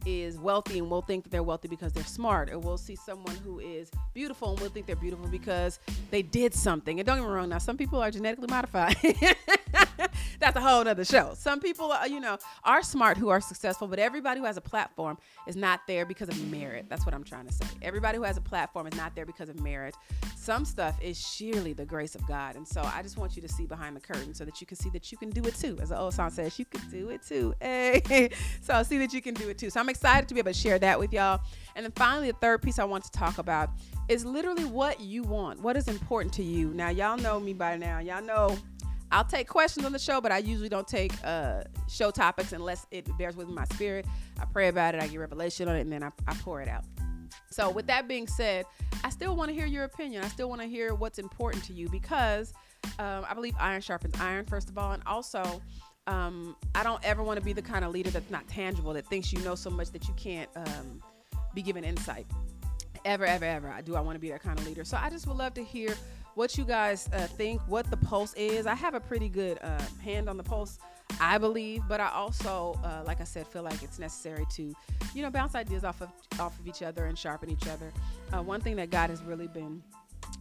is 0.05 0.37
wealthy 0.37 0.79
and 0.79 0.89
we'll 0.89 1.01
think 1.01 1.23
that 1.23 1.29
they're 1.29 1.43
wealthy 1.43 1.67
because 1.67 1.93
they're 1.93 2.03
smart, 2.03 2.49
or 2.49 2.59
we'll 2.59 2.77
see 2.77 2.95
someone 2.95 3.35
who 3.37 3.59
is 3.59 3.91
beautiful 4.13 4.51
and 4.51 4.59
we'll 4.59 4.69
think 4.69 4.85
they're 4.85 4.95
beautiful 4.95 5.27
because 5.27 5.79
they 6.11 6.21
did 6.21 6.53
something. 6.53 6.99
And 6.99 7.07
don't 7.07 7.17
get 7.17 7.25
me 7.25 7.31
wrong, 7.31 7.49
now 7.49 7.57
some 7.57 7.77
people 7.77 8.01
are 8.01 8.11
genetically 8.11 8.47
modified. 8.49 8.95
That's 10.39 10.55
a 10.55 10.61
whole 10.61 10.87
other 10.87 11.05
show. 11.05 11.33
Some 11.35 11.59
people, 11.59 11.91
are, 11.91 12.07
you 12.07 12.19
know, 12.19 12.37
are 12.63 12.81
smart 12.81 13.17
who 13.17 13.29
are 13.29 13.41
successful, 13.41 13.87
but 13.87 13.99
everybody 13.99 14.39
who 14.39 14.45
has 14.45 14.57
a 14.57 14.61
platform 14.61 15.17
is 15.47 15.55
not 15.55 15.81
there 15.87 16.05
because 16.05 16.29
of 16.29 16.41
merit. 16.49 16.85
That's 16.89 17.05
what 17.05 17.13
I'm 17.13 17.23
trying 17.23 17.47
to 17.47 17.53
say. 17.53 17.65
Everybody 17.81 18.17
who 18.17 18.23
has 18.23 18.37
a 18.37 18.41
platform 18.41 18.87
is 18.87 18.95
not 18.95 19.15
there 19.15 19.25
because 19.25 19.49
of 19.49 19.59
merit. 19.59 19.95
Some 20.35 20.65
stuff 20.65 20.97
is 21.01 21.19
sheerly 21.19 21.73
the 21.73 21.85
grace 21.85 22.15
of 22.15 22.25
God. 22.27 22.55
And 22.55 22.67
so 22.67 22.81
I 22.81 23.01
just 23.01 23.17
want 23.17 23.35
you 23.35 23.41
to 23.41 23.49
see 23.49 23.65
behind 23.65 23.95
the 23.95 24.01
curtain 24.01 24.33
so 24.33 24.45
that 24.45 24.61
you 24.61 24.67
can 24.67 24.77
see 24.77 24.89
that 24.91 25.11
you 25.11 25.17
can 25.17 25.29
do 25.29 25.43
it 25.45 25.55
too. 25.55 25.77
As 25.81 25.89
the 25.89 25.99
old 25.99 26.13
song 26.13 26.29
says, 26.29 26.57
you 26.57 26.65
can 26.65 26.81
do 26.89 27.09
it 27.09 27.21
too. 27.23 27.53
Hey. 27.59 28.29
so 28.61 28.81
see 28.83 28.97
that 28.99 29.13
you 29.13 29.21
can 29.21 29.33
do 29.33 29.49
it 29.49 29.57
too. 29.57 29.69
So 29.69 29.79
I'm 29.79 29.89
excited 29.89 30.27
to 30.29 30.33
be 30.33 30.39
able 30.39 30.51
to 30.51 30.57
share 30.57 30.79
that 30.79 30.99
with 30.99 31.13
y'all. 31.13 31.41
And 31.75 31.85
then 31.85 31.91
finally, 31.93 32.31
the 32.31 32.37
third 32.37 32.61
piece 32.61 32.79
I 32.79 32.83
want 32.85 33.03
to 33.05 33.11
talk 33.11 33.37
about 33.37 33.69
is 34.07 34.25
literally 34.25 34.65
what 34.65 34.99
you 34.99 35.23
want. 35.23 35.61
What 35.61 35.77
is 35.77 35.87
important 35.87 36.33
to 36.35 36.43
you? 36.43 36.69
Now, 36.73 36.89
y'all 36.89 37.17
know 37.17 37.39
me 37.39 37.53
by 37.53 37.77
now. 37.77 37.99
Y'all 37.99 38.23
know 38.23 38.57
I'll 39.11 39.25
take 39.25 39.47
questions 39.47 39.85
on 39.85 39.91
the 39.91 39.99
show, 39.99 40.21
but 40.21 40.31
I 40.31 40.37
usually 40.37 40.69
don't 40.69 40.87
take 40.87 41.11
uh, 41.23 41.63
show 41.87 42.11
topics 42.11 42.53
unless 42.53 42.85
it 42.91 43.07
bears 43.17 43.35
with 43.35 43.47
my 43.47 43.65
spirit. 43.65 44.05
I 44.39 44.45
pray 44.45 44.67
about 44.67 44.95
it, 44.95 45.01
I 45.01 45.07
get 45.07 45.19
revelation 45.19 45.67
on 45.67 45.75
it, 45.75 45.81
and 45.81 45.91
then 45.91 46.03
I, 46.03 46.11
I 46.27 46.35
pour 46.35 46.61
it 46.61 46.67
out. 46.67 46.83
So, 47.51 47.69
with 47.69 47.87
that 47.87 48.07
being 48.07 48.27
said, 48.27 48.65
I 49.03 49.09
still 49.09 49.35
want 49.35 49.49
to 49.49 49.55
hear 49.55 49.65
your 49.65 49.85
opinion. 49.85 50.23
I 50.23 50.27
still 50.27 50.49
want 50.49 50.61
to 50.61 50.67
hear 50.67 50.93
what's 50.93 51.19
important 51.19 51.63
to 51.65 51.73
you 51.73 51.89
because 51.89 52.53
um, 52.99 53.25
I 53.27 53.33
believe 53.33 53.55
iron 53.59 53.81
sharpens 53.81 54.15
iron, 54.19 54.45
first 54.45 54.69
of 54.69 54.77
all. 54.77 54.91
And 54.91 55.01
also, 55.05 55.61
um, 56.07 56.55
I 56.75 56.83
don't 56.83 57.03
ever 57.03 57.23
want 57.23 57.39
to 57.39 57.45
be 57.45 57.53
the 57.53 57.61
kind 57.61 57.83
of 57.83 57.91
leader 57.91 58.09
that's 58.09 58.29
not 58.29 58.47
tangible, 58.47 58.93
that 58.93 59.05
thinks 59.07 59.33
you 59.33 59.39
know 59.39 59.55
so 59.55 59.69
much 59.69 59.91
that 59.91 60.07
you 60.07 60.13
can't 60.15 60.49
um, 60.55 61.01
be 61.53 61.61
given 61.61 61.83
insight. 61.83 62.27
Ever, 63.05 63.25
ever, 63.25 63.45
ever. 63.45 63.69
I 63.69 63.81
do. 63.81 63.95
I 63.95 64.01
want 64.01 64.15
to 64.15 64.19
be 64.19 64.29
that 64.29 64.43
kind 64.43 64.59
of 64.59 64.67
leader. 64.67 64.83
So 64.83 64.97
I 65.01 65.09
just 65.09 65.25
would 65.27 65.37
love 65.37 65.53
to 65.53 65.63
hear 65.63 65.95
what 66.35 66.57
you 66.57 66.65
guys 66.65 67.09
uh, 67.13 67.27
think, 67.27 67.61
what 67.67 67.89
the 67.89 67.97
pulse 67.97 68.33
is. 68.35 68.65
I 68.65 68.75
have 68.75 68.93
a 68.93 68.99
pretty 68.99 69.29
good 69.29 69.59
uh, 69.61 69.81
hand 70.03 70.29
on 70.29 70.37
the 70.37 70.43
pulse 70.43 70.79
I 71.19 71.37
believe, 71.37 71.83
but 71.87 71.99
I 71.99 72.09
also, 72.09 72.79
uh, 72.83 73.03
like 73.05 73.19
I 73.19 73.23
said, 73.23 73.47
feel 73.47 73.63
like 73.63 73.81
it's 73.83 73.99
necessary 73.99 74.45
to, 74.51 74.73
you 75.13 75.21
know, 75.21 75.29
bounce 75.29 75.55
ideas 75.55 75.83
off 75.83 76.01
of 76.01 76.09
off 76.39 76.57
of 76.59 76.67
each 76.67 76.81
other 76.81 77.05
and 77.05 77.17
sharpen 77.17 77.49
each 77.49 77.67
other. 77.67 77.91
Uh, 78.31 78.41
one 78.41 78.61
thing 78.61 78.75
that 78.77 78.89
God 78.89 79.09
has 79.09 79.21
really 79.23 79.47
been 79.47 79.81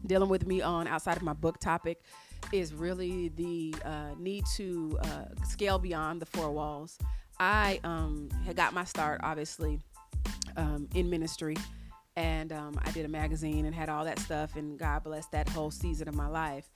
dealing 0.06 0.28
with 0.28 0.46
me 0.46 0.60
on 0.60 0.86
outside 0.86 1.16
of 1.16 1.22
my 1.22 1.32
book 1.32 1.58
topic 1.58 2.02
is 2.52 2.74
really 2.74 3.30
the 3.30 3.74
uh, 3.84 4.10
need 4.18 4.44
to 4.54 4.98
uh, 5.02 5.24
scale 5.44 5.78
beyond 5.78 6.20
the 6.20 6.26
four 6.26 6.52
walls. 6.52 6.98
I 7.40 7.80
um, 7.82 8.28
had 8.44 8.56
got 8.56 8.72
my 8.72 8.84
start, 8.84 9.20
obviously, 9.24 9.80
um, 10.56 10.88
in 10.94 11.10
ministry, 11.10 11.56
and 12.18 12.52
um, 12.52 12.80
I 12.84 12.90
did 12.90 13.04
a 13.04 13.08
magazine 13.08 13.64
and 13.64 13.72
had 13.72 13.88
all 13.88 14.04
that 14.04 14.18
stuff, 14.18 14.56
and 14.56 14.76
God 14.76 15.04
bless 15.04 15.26
that 15.26 15.48
whole 15.48 15.70
season 15.70 16.08
of 16.08 16.16
my 16.16 16.26
life. 16.26 16.68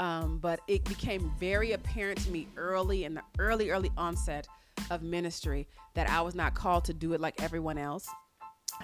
Um, 0.00 0.38
but 0.38 0.60
it 0.68 0.84
became 0.84 1.30
very 1.38 1.72
apparent 1.72 2.18
to 2.22 2.30
me 2.30 2.48
early 2.56 3.04
in 3.04 3.12
the 3.12 3.22
early, 3.38 3.68
early 3.68 3.90
onset 3.98 4.48
of 4.90 5.02
ministry 5.02 5.68
that 5.94 6.08
I 6.08 6.22
was 6.22 6.34
not 6.34 6.54
called 6.54 6.86
to 6.86 6.94
do 6.94 7.12
it 7.12 7.20
like 7.20 7.42
everyone 7.42 7.76
else. 7.76 8.08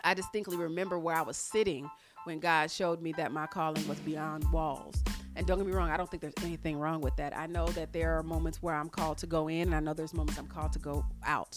I 0.05 0.13
distinctly 0.13 0.59
remember 0.59 0.99
where 0.99 1.17
I 1.17 1.23
was 1.23 1.39
sitting 1.39 1.91
when 2.25 2.41
God 2.41 2.71
showed 2.71 3.01
me 3.01 3.15
that 3.17 3.33
my 3.33 3.47
calling 3.47 3.87
was 3.89 3.99
beyond 4.01 4.45
walls. 4.53 5.03
And 5.35 5.47
don't 5.47 5.57
get 5.57 5.67
me 5.67 5.73
wrong, 5.73 5.89
I 5.89 5.97
don't 5.97 6.11
think 6.11 6.21
there's 6.21 6.35
anything 6.45 6.79
wrong 6.79 7.01
with 7.01 7.17
that. 7.17 7.35
I 7.35 7.47
know 7.47 7.69
that 7.69 7.95
there 7.95 8.19
are 8.19 8.23
moments 8.23 8.63
where 8.63 8.75
I'm 8.75 8.91
called 8.91 9.17
to 9.19 9.27
go 9.27 9.49
in, 9.49 9.63
and 9.63 9.75
I 9.75 9.81
know 9.81 9.95
there's 9.95 10.13
moments 10.13 10.39
I'm 10.39 10.47
called 10.47 10.75
to 10.75 10.79
go 10.79 11.07
out. 11.25 11.57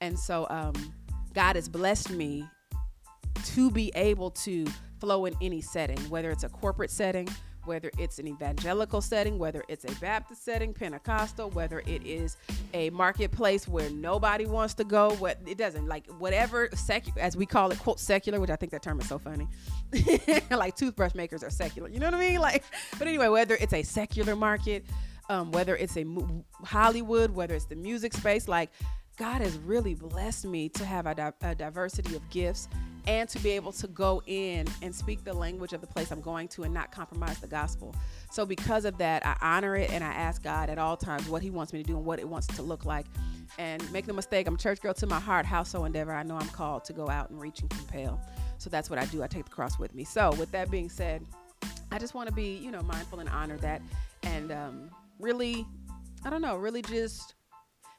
And 0.00 0.16
so 0.16 0.46
um, 0.50 0.94
God 1.34 1.56
has 1.56 1.68
blessed 1.68 2.10
me 2.10 2.46
to 3.44 3.70
be 3.70 3.92
able 3.94 4.30
to 4.30 4.66
flow 5.00 5.26
in 5.26 5.34
any 5.40 5.60
setting, 5.60 5.98
whether 6.10 6.30
it's 6.30 6.44
a 6.44 6.48
corporate 6.48 6.90
setting, 6.90 7.28
whether 7.64 7.90
it's 7.98 8.18
an 8.18 8.26
evangelical 8.26 9.00
setting, 9.00 9.38
whether 9.38 9.62
it's 9.68 9.84
a 9.84 10.00
Baptist 10.00 10.44
setting, 10.44 10.72
Pentecostal, 10.72 11.50
whether 11.50 11.80
it 11.80 12.04
is 12.04 12.36
a 12.72 12.90
marketplace 12.90 13.68
where 13.68 13.90
nobody 13.90 14.46
wants 14.46 14.74
to 14.74 14.84
go, 14.84 15.10
what 15.16 15.38
it 15.46 15.58
doesn't 15.58 15.86
like 15.86 16.06
whatever 16.18 16.68
secular 16.74 17.20
as 17.20 17.36
we 17.36 17.46
call 17.46 17.70
it, 17.70 17.78
quote 17.78 18.00
secular, 18.00 18.40
which 18.40 18.50
I 18.50 18.56
think 18.56 18.72
that 18.72 18.82
term 18.82 18.98
is 19.00 19.08
so 19.08 19.18
funny. 19.18 19.46
like 20.50 20.76
toothbrush 20.76 21.14
makers 21.14 21.44
are 21.44 21.50
secular, 21.50 21.88
you 21.88 22.00
know 22.00 22.06
what 22.06 22.14
I 22.14 22.20
mean? 22.20 22.40
Like, 22.40 22.64
but 22.98 23.06
anyway, 23.06 23.28
whether 23.28 23.56
it's 23.60 23.74
a 23.74 23.82
secular 23.82 24.34
market, 24.34 24.84
um, 25.28 25.52
whether 25.52 25.76
it's 25.76 25.96
a 25.96 26.06
Hollywood, 26.64 27.30
whether 27.32 27.54
it's 27.54 27.66
the 27.66 27.76
music 27.76 28.14
space, 28.14 28.48
like 28.48 28.70
God 29.18 29.40
has 29.40 29.56
really 29.58 29.94
blessed 29.94 30.44
me 30.44 30.68
to 30.70 30.84
have 30.84 31.06
a, 31.06 31.14
di- 31.14 31.32
a, 31.42 31.54
diversity 31.54 32.14
of 32.14 32.28
gifts 32.30 32.68
and 33.08 33.28
to 33.30 33.38
be 33.40 33.50
able 33.50 33.72
to 33.72 33.88
go 33.88 34.22
in 34.26 34.66
and 34.80 34.94
speak 34.94 35.24
the 35.24 35.32
language 35.32 35.72
of 35.72 35.80
the 35.80 35.88
place 35.88 36.12
I'm 36.12 36.20
going 36.20 36.46
to 36.48 36.62
and 36.62 36.72
not 36.72 36.92
compromise 36.92 37.40
the 37.40 37.48
gospel. 37.48 37.96
So, 38.30 38.46
because 38.46 38.84
of 38.84 38.96
that, 38.98 39.26
I 39.26 39.36
honor 39.40 39.74
it 39.74 39.90
and 39.90 40.04
I 40.04 40.12
ask 40.12 40.42
God 40.42 40.70
at 40.70 40.78
all 40.78 40.96
times 40.96 41.28
what 41.28 41.42
He 41.42 41.50
wants 41.50 41.72
me 41.72 41.82
to 41.82 41.86
do 41.86 41.96
and 41.96 42.04
what 42.04 42.20
it 42.20 42.28
wants 42.28 42.46
to 42.48 42.62
look 42.62 42.84
like. 42.84 43.06
And 43.58 43.90
make 43.92 44.06
no 44.06 44.14
mistake, 44.14 44.46
I'm 44.46 44.54
a 44.54 44.58
church 44.58 44.80
girl 44.80 44.94
to 44.94 45.06
my 45.06 45.18
heart, 45.18 45.46
house 45.46 45.70
so 45.70 45.84
endeavor. 45.84 46.12
I 46.12 46.22
know 46.22 46.36
I'm 46.36 46.48
called 46.48 46.84
to 46.84 46.92
go 46.92 47.08
out 47.08 47.30
and 47.30 47.40
reach 47.40 47.60
and 47.60 47.70
compel. 47.70 48.20
So, 48.58 48.70
that's 48.70 48.88
what 48.88 49.00
I 49.00 49.06
do. 49.06 49.22
I 49.22 49.26
take 49.26 49.46
the 49.46 49.50
cross 49.50 49.80
with 49.80 49.94
me. 49.94 50.04
So, 50.04 50.30
with 50.38 50.52
that 50.52 50.70
being 50.70 50.90
said, 50.90 51.24
I 51.90 51.98
just 51.98 52.14
want 52.14 52.28
to 52.28 52.34
be, 52.34 52.56
you 52.56 52.70
know, 52.70 52.82
mindful 52.82 53.18
and 53.18 53.28
honor 53.30 53.56
that 53.58 53.82
and 54.22 54.52
um, 54.52 54.90
really, 55.18 55.66
I 56.24 56.30
don't 56.30 56.42
know, 56.42 56.56
really 56.56 56.82
just 56.82 57.34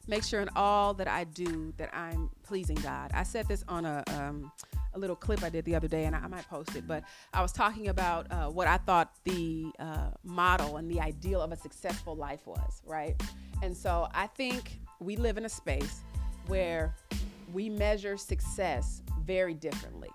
make 0.08 0.24
sure 0.24 0.42
in 0.42 0.50
all 0.56 0.94
that 0.96 1.08
I 1.08 1.24
do 1.24 1.74
that 1.78 1.94
I'm 1.94 2.30
pleasing 2.44 2.78
God. 2.78 3.12
I 3.14 3.24
said 3.24 3.48
this 3.48 3.64
on 3.68 3.86
a 3.86 4.04
um, 4.18 4.52
a 4.94 5.00
little 5.00 5.16
clip 5.16 5.44
I 5.44 5.50
did 5.50 5.66
the 5.66 5.76
other 5.76 5.88
day, 5.88 6.06
and 6.06 6.16
I, 6.16 6.20
I 6.20 6.28
might 6.28 6.48
post 6.48 6.76
it. 6.76 6.88
But 6.88 7.04
I 7.34 7.42
was 7.42 7.52
talking 7.52 7.90
about 7.90 8.32
uh, 8.32 8.48
what 8.48 8.68
I 8.68 8.78
thought 8.78 9.14
the 9.24 9.68
uh, 9.80 10.10
model 10.24 10.78
and 10.78 10.90
the 10.90 11.00
ideal 11.00 11.42
of 11.42 11.52
a 11.52 11.56
successful 11.56 12.16
life 12.16 12.48
was, 12.48 12.82
right? 12.86 13.22
And 13.62 13.76
so 13.76 14.08
I 14.14 14.28
think 14.28 14.80
we 15.00 15.16
live 15.16 15.38
in 15.38 15.46
a 15.46 15.50
space 15.50 16.02
where 16.48 16.96
we 17.54 17.70
measure 17.70 18.18
success 18.18 19.04
very 19.24 19.54
differently. 19.54 20.10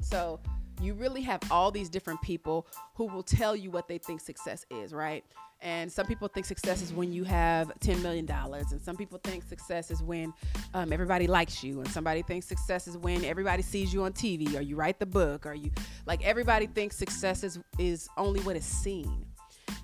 So 0.00 0.40
you 0.80 0.94
really 0.94 1.22
have 1.22 1.40
all 1.50 1.70
these 1.70 1.88
different 1.88 2.20
people 2.22 2.66
who 2.94 3.06
will 3.06 3.22
tell 3.22 3.54
you 3.56 3.70
what 3.70 3.88
they 3.88 3.98
think 3.98 4.20
success 4.20 4.64
is, 4.70 4.92
right? 4.92 5.24
And 5.60 5.90
some 5.90 6.06
people 6.06 6.28
think 6.28 6.46
success 6.46 6.82
is 6.82 6.92
when 6.92 7.12
you 7.12 7.24
have 7.24 7.72
$10 7.80 8.00
million. 8.00 8.28
And 8.30 8.80
some 8.80 8.96
people 8.96 9.18
think 9.24 9.42
success 9.42 9.90
is 9.90 10.02
when 10.02 10.32
um, 10.72 10.92
everybody 10.92 11.26
likes 11.26 11.64
you. 11.64 11.80
And 11.80 11.88
somebody 11.88 12.22
thinks 12.22 12.46
success 12.46 12.86
is 12.86 12.96
when 12.96 13.24
everybody 13.24 13.62
sees 13.62 13.92
you 13.92 14.04
on 14.04 14.12
TV 14.12 14.56
or 14.56 14.60
you 14.60 14.76
write 14.76 15.00
the 15.00 15.06
book 15.06 15.46
or 15.46 15.54
you, 15.54 15.72
like, 16.06 16.24
everybody 16.24 16.68
thinks 16.68 16.96
success 16.96 17.42
is, 17.42 17.58
is 17.76 18.08
only 18.16 18.40
what 18.42 18.54
is 18.54 18.64
seen. 18.64 19.26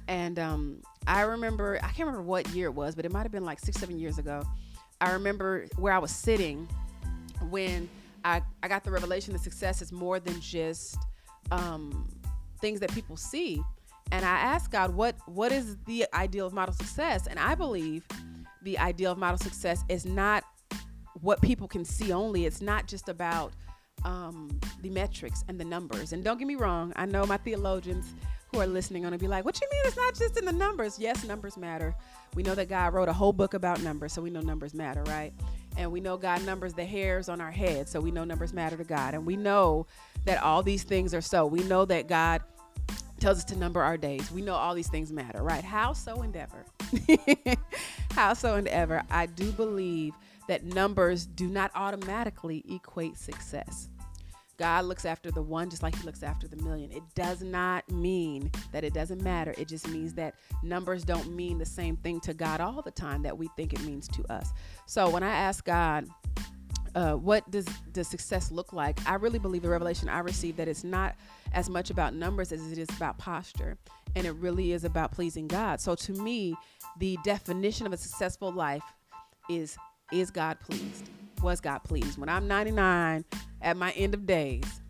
And 0.06 0.38
um, 0.38 0.82
I 1.08 1.22
remember, 1.22 1.78
I 1.82 1.88
can't 1.88 2.06
remember 2.06 2.22
what 2.22 2.48
year 2.50 2.68
it 2.68 2.74
was, 2.74 2.94
but 2.94 3.04
it 3.04 3.12
might 3.12 3.22
have 3.22 3.32
been 3.32 3.44
like 3.44 3.58
six, 3.58 3.78
seven 3.78 3.98
years 3.98 4.18
ago. 4.18 4.42
I 5.00 5.12
remember 5.12 5.66
where 5.76 5.92
I 5.92 5.98
was 5.98 6.12
sitting 6.12 6.68
when 7.50 7.88
I, 8.24 8.42
I 8.62 8.68
got 8.68 8.84
the 8.84 8.90
revelation 8.90 9.32
that 9.34 9.42
success 9.42 9.82
is 9.82 9.92
more 9.92 10.18
than 10.18 10.40
just 10.40 10.96
um, 11.50 12.08
things 12.60 12.80
that 12.80 12.92
people 12.92 13.16
see 13.16 13.62
and 14.12 14.24
I 14.24 14.38
asked 14.38 14.70
God, 14.70 14.94
what 14.94 15.16
what 15.26 15.52
is 15.52 15.76
the 15.86 16.06
ideal 16.14 16.46
of 16.46 16.52
model 16.52 16.74
success? 16.74 17.26
And 17.26 17.38
I 17.38 17.54
believe 17.54 18.04
the 18.62 18.78
ideal 18.78 19.12
of 19.12 19.18
model 19.18 19.38
success 19.38 19.84
is 19.88 20.04
not 20.04 20.44
what 21.20 21.40
people 21.42 21.68
can 21.68 21.84
see 21.84 22.12
only. 22.12 22.44
It's 22.44 22.60
not 22.60 22.86
just 22.86 23.08
about 23.08 23.52
um, 24.04 24.60
the 24.82 24.90
metrics 24.90 25.44
and 25.48 25.58
the 25.58 25.64
numbers. 25.64 26.12
And 26.12 26.22
don't 26.22 26.38
get 26.38 26.46
me 26.46 26.56
wrong, 26.56 26.92
I 26.96 27.06
know 27.06 27.24
my 27.24 27.38
theologians 27.38 28.12
who 28.52 28.60
are 28.60 28.66
listening 28.66 29.04
are 29.04 29.08
going 29.08 29.18
to 29.18 29.22
be 29.22 29.28
like, 29.28 29.44
what 29.44 29.60
you 29.60 29.66
mean 29.70 29.82
it's 29.84 29.96
not 29.96 30.14
just 30.14 30.36
in 30.38 30.44
the 30.44 30.52
numbers? 30.52 30.98
Yes, 30.98 31.24
numbers 31.24 31.56
matter. 31.56 31.94
We 32.34 32.42
know 32.42 32.54
that 32.54 32.68
God 32.68 32.92
wrote 32.94 33.08
a 33.08 33.12
whole 33.12 33.32
book 33.32 33.54
about 33.54 33.82
numbers, 33.82 34.12
so 34.12 34.22
we 34.22 34.30
know 34.30 34.40
numbers 34.40 34.74
matter, 34.74 35.02
right? 35.04 35.32
And 35.76 35.90
we 35.90 36.00
know 36.00 36.16
God 36.16 36.44
numbers 36.44 36.74
the 36.74 36.84
hairs 36.84 37.28
on 37.28 37.40
our 37.40 37.50
head, 37.50 37.88
so 37.88 38.00
we 38.00 38.10
know 38.10 38.24
numbers 38.24 38.52
matter 38.52 38.76
to 38.76 38.84
God. 38.84 39.14
And 39.14 39.26
we 39.26 39.36
know 39.36 39.86
that 40.24 40.42
all 40.42 40.62
these 40.62 40.84
things 40.84 41.14
are 41.14 41.20
so. 41.20 41.46
We 41.46 41.62
know 41.64 41.84
that 41.84 42.08
God 42.08 42.42
tells 43.18 43.38
us 43.38 43.44
to 43.44 43.56
number 43.56 43.82
our 43.82 43.96
days. 43.96 44.30
We 44.30 44.42
know 44.42 44.54
all 44.54 44.74
these 44.74 44.88
things 44.88 45.12
matter, 45.12 45.42
right? 45.42 45.64
How 45.64 45.92
so 45.92 46.22
endeavor. 46.22 46.64
How 48.12 48.34
so 48.34 48.56
endeavor. 48.56 49.02
I 49.10 49.26
do 49.26 49.50
believe 49.52 50.14
that 50.48 50.62
numbers 50.64 51.26
do 51.26 51.48
not 51.48 51.70
automatically 51.74 52.64
equate 52.68 53.16
success. 53.16 53.88
God 54.56 54.84
looks 54.84 55.04
after 55.04 55.30
the 55.30 55.42
one 55.42 55.70
just 55.70 55.82
like 55.82 55.94
he 55.96 56.04
looks 56.04 56.22
after 56.22 56.48
the 56.48 56.56
million. 56.56 56.92
It 56.92 57.02
does 57.14 57.42
not 57.42 57.88
mean 57.90 58.50
that 58.72 58.84
it 58.84 58.94
doesn't 58.94 59.22
matter. 59.22 59.54
It 59.58 59.68
just 59.68 59.88
means 59.88 60.14
that 60.14 60.34
numbers 60.62 61.04
don't 61.04 61.34
mean 61.34 61.58
the 61.58 61.66
same 61.66 61.96
thing 61.96 62.20
to 62.20 62.34
God 62.34 62.60
all 62.60 62.82
the 62.82 62.90
time 62.90 63.22
that 63.22 63.36
we 63.36 63.48
think 63.56 63.72
it 63.72 63.82
means 63.82 64.08
to 64.08 64.32
us. 64.32 64.50
So 64.86 65.08
when 65.08 65.22
I 65.22 65.34
ask 65.34 65.64
God, 65.64 66.06
uh, 66.94 67.14
what 67.14 67.50
does 67.50 67.66
does 67.92 68.06
success 68.06 68.52
look 68.52 68.72
like? 68.72 68.98
I 69.08 69.14
really 69.14 69.38
believe 69.38 69.62
the 69.62 69.68
revelation 69.68 70.08
I 70.08 70.20
received 70.20 70.58
that 70.58 70.68
it's 70.68 70.84
not 70.84 71.16
as 71.52 71.68
much 71.68 71.90
about 71.90 72.14
numbers 72.14 72.52
as 72.52 72.70
it 72.70 72.78
is 72.78 72.88
about 72.96 73.18
posture, 73.18 73.76
and 74.14 74.26
it 74.26 74.32
really 74.32 74.72
is 74.72 74.84
about 74.84 75.10
pleasing 75.10 75.48
God. 75.48 75.80
So 75.80 75.94
to 75.96 76.12
me, 76.12 76.54
the 76.98 77.18
definition 77.24 77.86
of 77.86 77.92
a 77.92 77.96
successful 77.96 78.52
life 78.52 78.84
is 79.50 79.76
is 80.12 80.30
God 80.30 80.60
pleased? 80.60 81.10
Was 81.42 81.60
God 81.60 81.80
pleased? 81.80 82.18
When 82.18 82.28
I'm 82.28 82.46
99 82.46 83.24
at 83.64 83.76
my 83.76 83.90
end 83.92 84.14
of 84.14 84.26
days, 84.26 84.80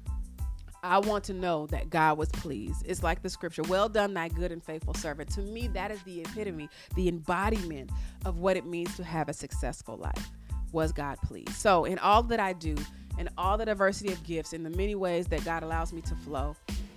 I 0.82 0.98
want 0.98 1.24
to 1.24 1.32
know 1.32 1.66
that 1.68 1.88
God 1.88 2.18
was 2.18 2.28
pleased. 2.28 2.84
It's 2.84 3.02
like 3.02 3.22
the 3.22 3.30
scripture, 3.30 3.62
well 3.62 3.88
done, 3.88 4.12
thy 4.12 4.28
good 4.28 4.52
and 4.52 4.62
faithful 4.62 4.92
servant. 4.92 5.30
To 5.30 5.40
me, 5.40 5.68
that 5.68 5.90
is 5.90 6.02
the 6.02 6.20
epitome, 6.20 6.68
the 6.94 7.08
embodiment 7.08 7.90
of 8.26 8.40
what 8.40 8.58
it 8.58 8.66
means 8.66 8.94
to 8.96 9.04
have 9.04 9.30
a 9.30 9.32
successful 9.32 9.96
life 9.96 10.30
was 10.72 10.92
God 10.92 11.16
pleased? 11.22 11.52
So, 11.52 11.86
in 11.86 11.98
all 12.00 12.22
that 12.24 12.40
I 12.40 12.52
do, 12.52 12.74
in 13.16 13.30
all 13.38 13.56
the 13.56 13.64
diversity 13.64 14.12
of 14.12 14.22
gifts, 14.24 14.52
in 14.52 14.62
the 14.62 14.70
many 14.70 14.94
ways 14.94 15.26
that 15.28 15.42
God 15.44 15.62
allows 15.62 15.92
me 15.92 16.02
to 16.02 16.14
flow, 16.16 16.54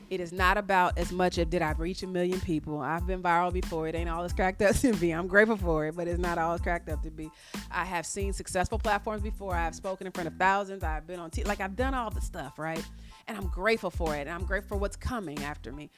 it 0.10 0.20
is 0.20 0.32
not 0.32 0.58
about 0.58 0.98
as 0.98 1.12
much 1.12 1.38
of 1.38 1.50
did 1.50 1.62
I 1.62 1.72
reach 1.72 2.04
a 2.04 2.08
million 2.08 2.40
people. 2.40 2.80
I've 2.80 3.06
been 3.06 3.22
viral 3.22 3.52
before. 3.52 3.88
It 3.88 3.96
ain't 3.96 4.10
all 4.10 4.24
as 4.24 4.34
cracked 4.34 4.62
up 4.62 4.76
to 4.82 4.94
be. 4.94 5.12
I'm 5.12 5.28
grateful 5.28 5.58
for 5.58 5.86
it, 5.88 5.96
but 5.96 6.08
it's 6.08 6.20
not 6.20 6.38
all 6.38 6.54
as 6.54 6.62
cracked 6.62 6.90
up 6.90 7.04
to 7.04 7.12
be. 7.12 7.30
I 7.72 7.86
have 7.86 8.06
seen 8.06 8.34
successful 8.34 8.80
platforms 8.80 9.22
before. 9.22 9.56
I 9.56 9.64
have 9.64 9.76
spoken 9.76 10.08
in 10.08 10.14
front 10.14 10.28
of 10.28 10.36
thousands. 10.36 10.84
I've 10.84 11.08
been 11.08 11.20
on, 11.20 11.30
t- 11.30 11.44
like 11.44 11.62
I've 11.62 11.76
done 11.76 11.94
all 11.94 12.10
the 12.10 12.22
stuff, 12.22 12.58
right? 12.58 12.84
And 13.28 13.38
I'm 13.38 13.48
grateful 13.48 13.92
for 13.92 14.16
it. 14.16 14.22
And 14.22 14.30
I'm 14.30 14.46
grateful 14.46 14.78
for 14.78 14.82
what's 14.82 14.96
coming 14.96 15.44
after 15.44 15.72
me. 15.72 15.90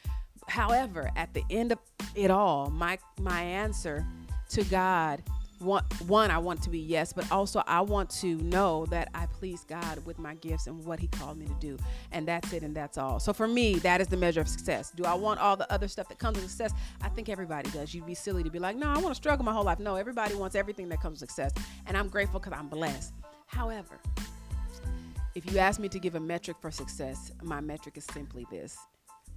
However, 0.47 1.11
at 1.15 1.33
the 1.33 1.43
end 1.49 1.71
of 1.71 1.79
it 2.15 2.31
all, 2.31 2.69
my 2.71 2.97
my 3.19 3.41
answer 3.41 4.05
to 4.49 4.63
God 4.63 5.21
one, 5.59 5.83
one, 6.07 6.31
I 6.31 6.37
want 6.37 6.61
to 6.63 6.69
be 6.69 6.79
yes, 6.79 7.13
but 7.13 7.29
also 7.31 7.63
I 7.67 7.81
want 7.81 8.09
to 8.21 8.35
know 8.35 8.85
that 8.87 9.09
I 9.13 9.25
please 9.27 9.65
God 9.67 10.05
with 10.05 10.19
my 10.19 10.35
gifts 10.35 10.67
and 10.67 10.83
what 10.85 10.99
He 10.99 11.07
called 11.07 11.37
me 11.37 11.45
to 11.47 11.53
do. 11.59 11.77
And 12.11 12.27
that's 12.27 12.53
it, 12.53 12.63
and 12.63 12.75
that's 12.75 12.97
all. 12.97 13.19
So 13.19 13.33
for 13.33 13.47
me, 13.47 13.75
that 13.75 14.01
is 14.01 14.07
the 14.07 14.17
measure 14.17 14.41
of 14.41 14.47
success. 14.47 14.91
Do 14.91 15.05
I 15.05 15.13
want 15.13 15.39
all 15.39 15.55
the 15.55 15.71
other 15.71 15.87
stuff 15.87 16.07
that 16.09 16.19
comes 16.19 16.37
with 16.37 16.49
success? 16.49 16.73
I 17.01 17.09
think 17.09 17.29
everybody 17.29 17.69
does. 17.71 17.93
You'd 17.93 18.05
be 18.05 18.15
silly 18.15 18.43
to 18.43 18.49
be 18.49 18.59
like, 18.59 18.75
no, 18.75 18.87
I 18.87 18.97
want 18.99 19.09
to 19.09 19.15
struggle 19.15 19.45
my 19.45 19.53
whole 19.53 19.63
life. 19.65 19.79
No, 19.79 19.95
everybody 19.95 20.35
wants 20.35 20.55
everything 20.55 20.89
that 20.89 21.01
comes 21.01 21.21
with 21.21 21.29
success. 21.29 21.51
And 21.87 21.97
I'm 21.97 22.07
grateful 22.07 22.39
because 22.39 22.57
I'm 22.57 22.67
blessed. 22.67 23.13
However, 23.47 23.99
if 25.35 25.51
you 25.51 25.59
ask 25.59 25.79
me 25.79 25.89
to 25.89 25.99
give 25.99 26.15
a 26.15 26.19
metric 26.19 26.57
for 26.61 26.71
success, 26.71 27.31
my 27.43 27.61
metric 27.61 27.97
is 27.97 28.05
simply 28.05 28.45
this 28.51 28.77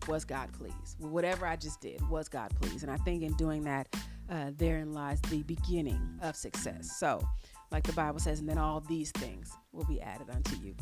was 0.09 0.25
God 0.25 0.53
pleased? 0.53 0.97
Whatever 0.99 1.47
I 1.47 1.57
just 1.57 1.81
did, 1.81 2.07
was 2.09 2.29
God 2.29 2.55
pleased? 2.61 2.83
And 2.83 2.91
I 2.91 2.97
think 2.99 3.23
in 3.23 3.33
doing 3.35 3.65
that, 3.65 3.95
uh, 4.31 4.51
therein 4.57 4.93
lies 4.93 5.21
the 5.23 5.43
beginning 5.43 6.01
of 6.23 6.37
success. 6.37 6.97
So, 6.99 7.27
like 7.71 7.85
the 7.85 7.93
Bible 7.93 8.19
says, 8.19 8.41
and 8.41 8.49
then 8.49 8.59
all 8.59 8.81
these 8.81 9.11
things 9.13 9.51
will 9.73 9.85
be 9.85 10.01
added 10.01 10.29
unto 10.31 10.57
you. 10.57 10.75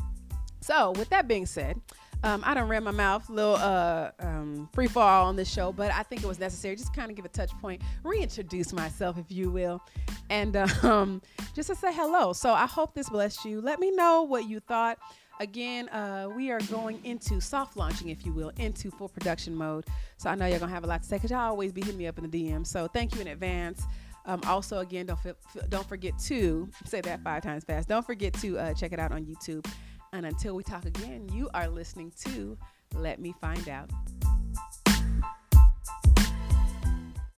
So, 0.61 0.91
with 0.91 1.09
that 1.09 1.27
being 1.27 1.45
said, 1.45 1.79
um, 2.23 2.43
I 2.45 2.53
don't 2.53 2.69
ran 2.69 2.83
my 2.83 2.91
mouth, 2.91 3.27
little 3.29 3.55
uh, 3.55 4.11
um, 4.19 4.69
free 4.73 4.87
fall 4.87 5.25
on 5.25 5.35
this 5.35 5.51
show, 5.51 5.71
but 5.71 5.91
I 5.91 6.03
think 6.03 6.21
it 6.21 6.27
was 6.27 6.39
necessary 6.39 6.75
just 6.75 6.95
kind 6.95 7.09
of 7.09 7.15
give 7.15 7.25
a 7.25 7.29
touch 7.29 7.49
point, 7.59 7.81
reintroduce 8.03 8.71
myself, 8.71 9.17
if 9.17 9.31
you 9.31 9.49
will, 9.49 9.81
and 10.29 10.55
um, 10.83 11.21
just 11.55 11.69
to 11.69 11.75
say 11.75 11.91
hello. 11.91 12.31
So 12.33 12.53
I 12.53 12.67
hope 12.67 12.93
this 12.93 13.09
blessed 13.09 13.43
you. 13.43 13.59
Let 13.59 13.79
me 13.79 13.89
know 13.91 14.21
what 14.21 14.47
you 14.47 14.59
thought. 14.59 14.99
Again, 15.41 15.89
uh, 15.89 16.27
we 16.35 16.51
are 16.51 16.59
going 16.69 17.03
into 17.03 17.41
soft 17.41 17.75
launching, 17.75 18.09
if 18.09 18.23
you 18.27 18.31
will, 18.31 18.51
into 18.59 18.91
full 18.91 19.09
production 19.09 19.55
mode. 19.55 19.85
So 20.17 20.29
I 20.29 20.35
know 20.35 20.45
you're 20.45 20.59
gonna 20.59 20.71
have 20.71 20.83
a 20.83 20.87
lot 20.87 21.01
to 21.01 21.07
say 21.07 21.15
because 21.15 21.31
y'all 21.31 21.39
always 21.39 21.71
be 21.71 21.81
hitting 21.81 21.97
me 21.97 22.05
up 22.05 22.19
in 22.19 22.29
the 22.29 22.51
DM. 22.51 22.65
So 22.65 22.87
thank 22.87 23.15
you 23.15 23.21
in 23.21 23.27
advance. 23.27 23.81
Um, 24.27 24.39
also, 24.45 24.81
again, 24.81 25.07
don't 25.07 25.19
don't 25.69 25.89
forget 25.89 26.13
to 26.25 26.69
say 26.85 27.01
that 27.01 27.23
five 27.23 27.41
times 27.41 27.63
fast. 27.63 27.89
Don't 27.89 28.05
forget 28.05 28.35
to 28.35 28.59
uh, 28.59 28.75
check 28.75 28.93
it 28.93 28.99
out 28.99 29.11
on 29.11 29.25
YouTube. 29.25 29.65
And 30.13 30.27
until 30.27 30.55
we 30.55 30.61
talk 30.61 30.85
again, 30.85 31.27
you 31.33 31.49
are 31.55 31.67
listening 31.67 32.13
to 32.25 32.55
Let 32.93 33.19
Me 33.19 33.33
Find 33.41 33.67
Out. 33.67 33.89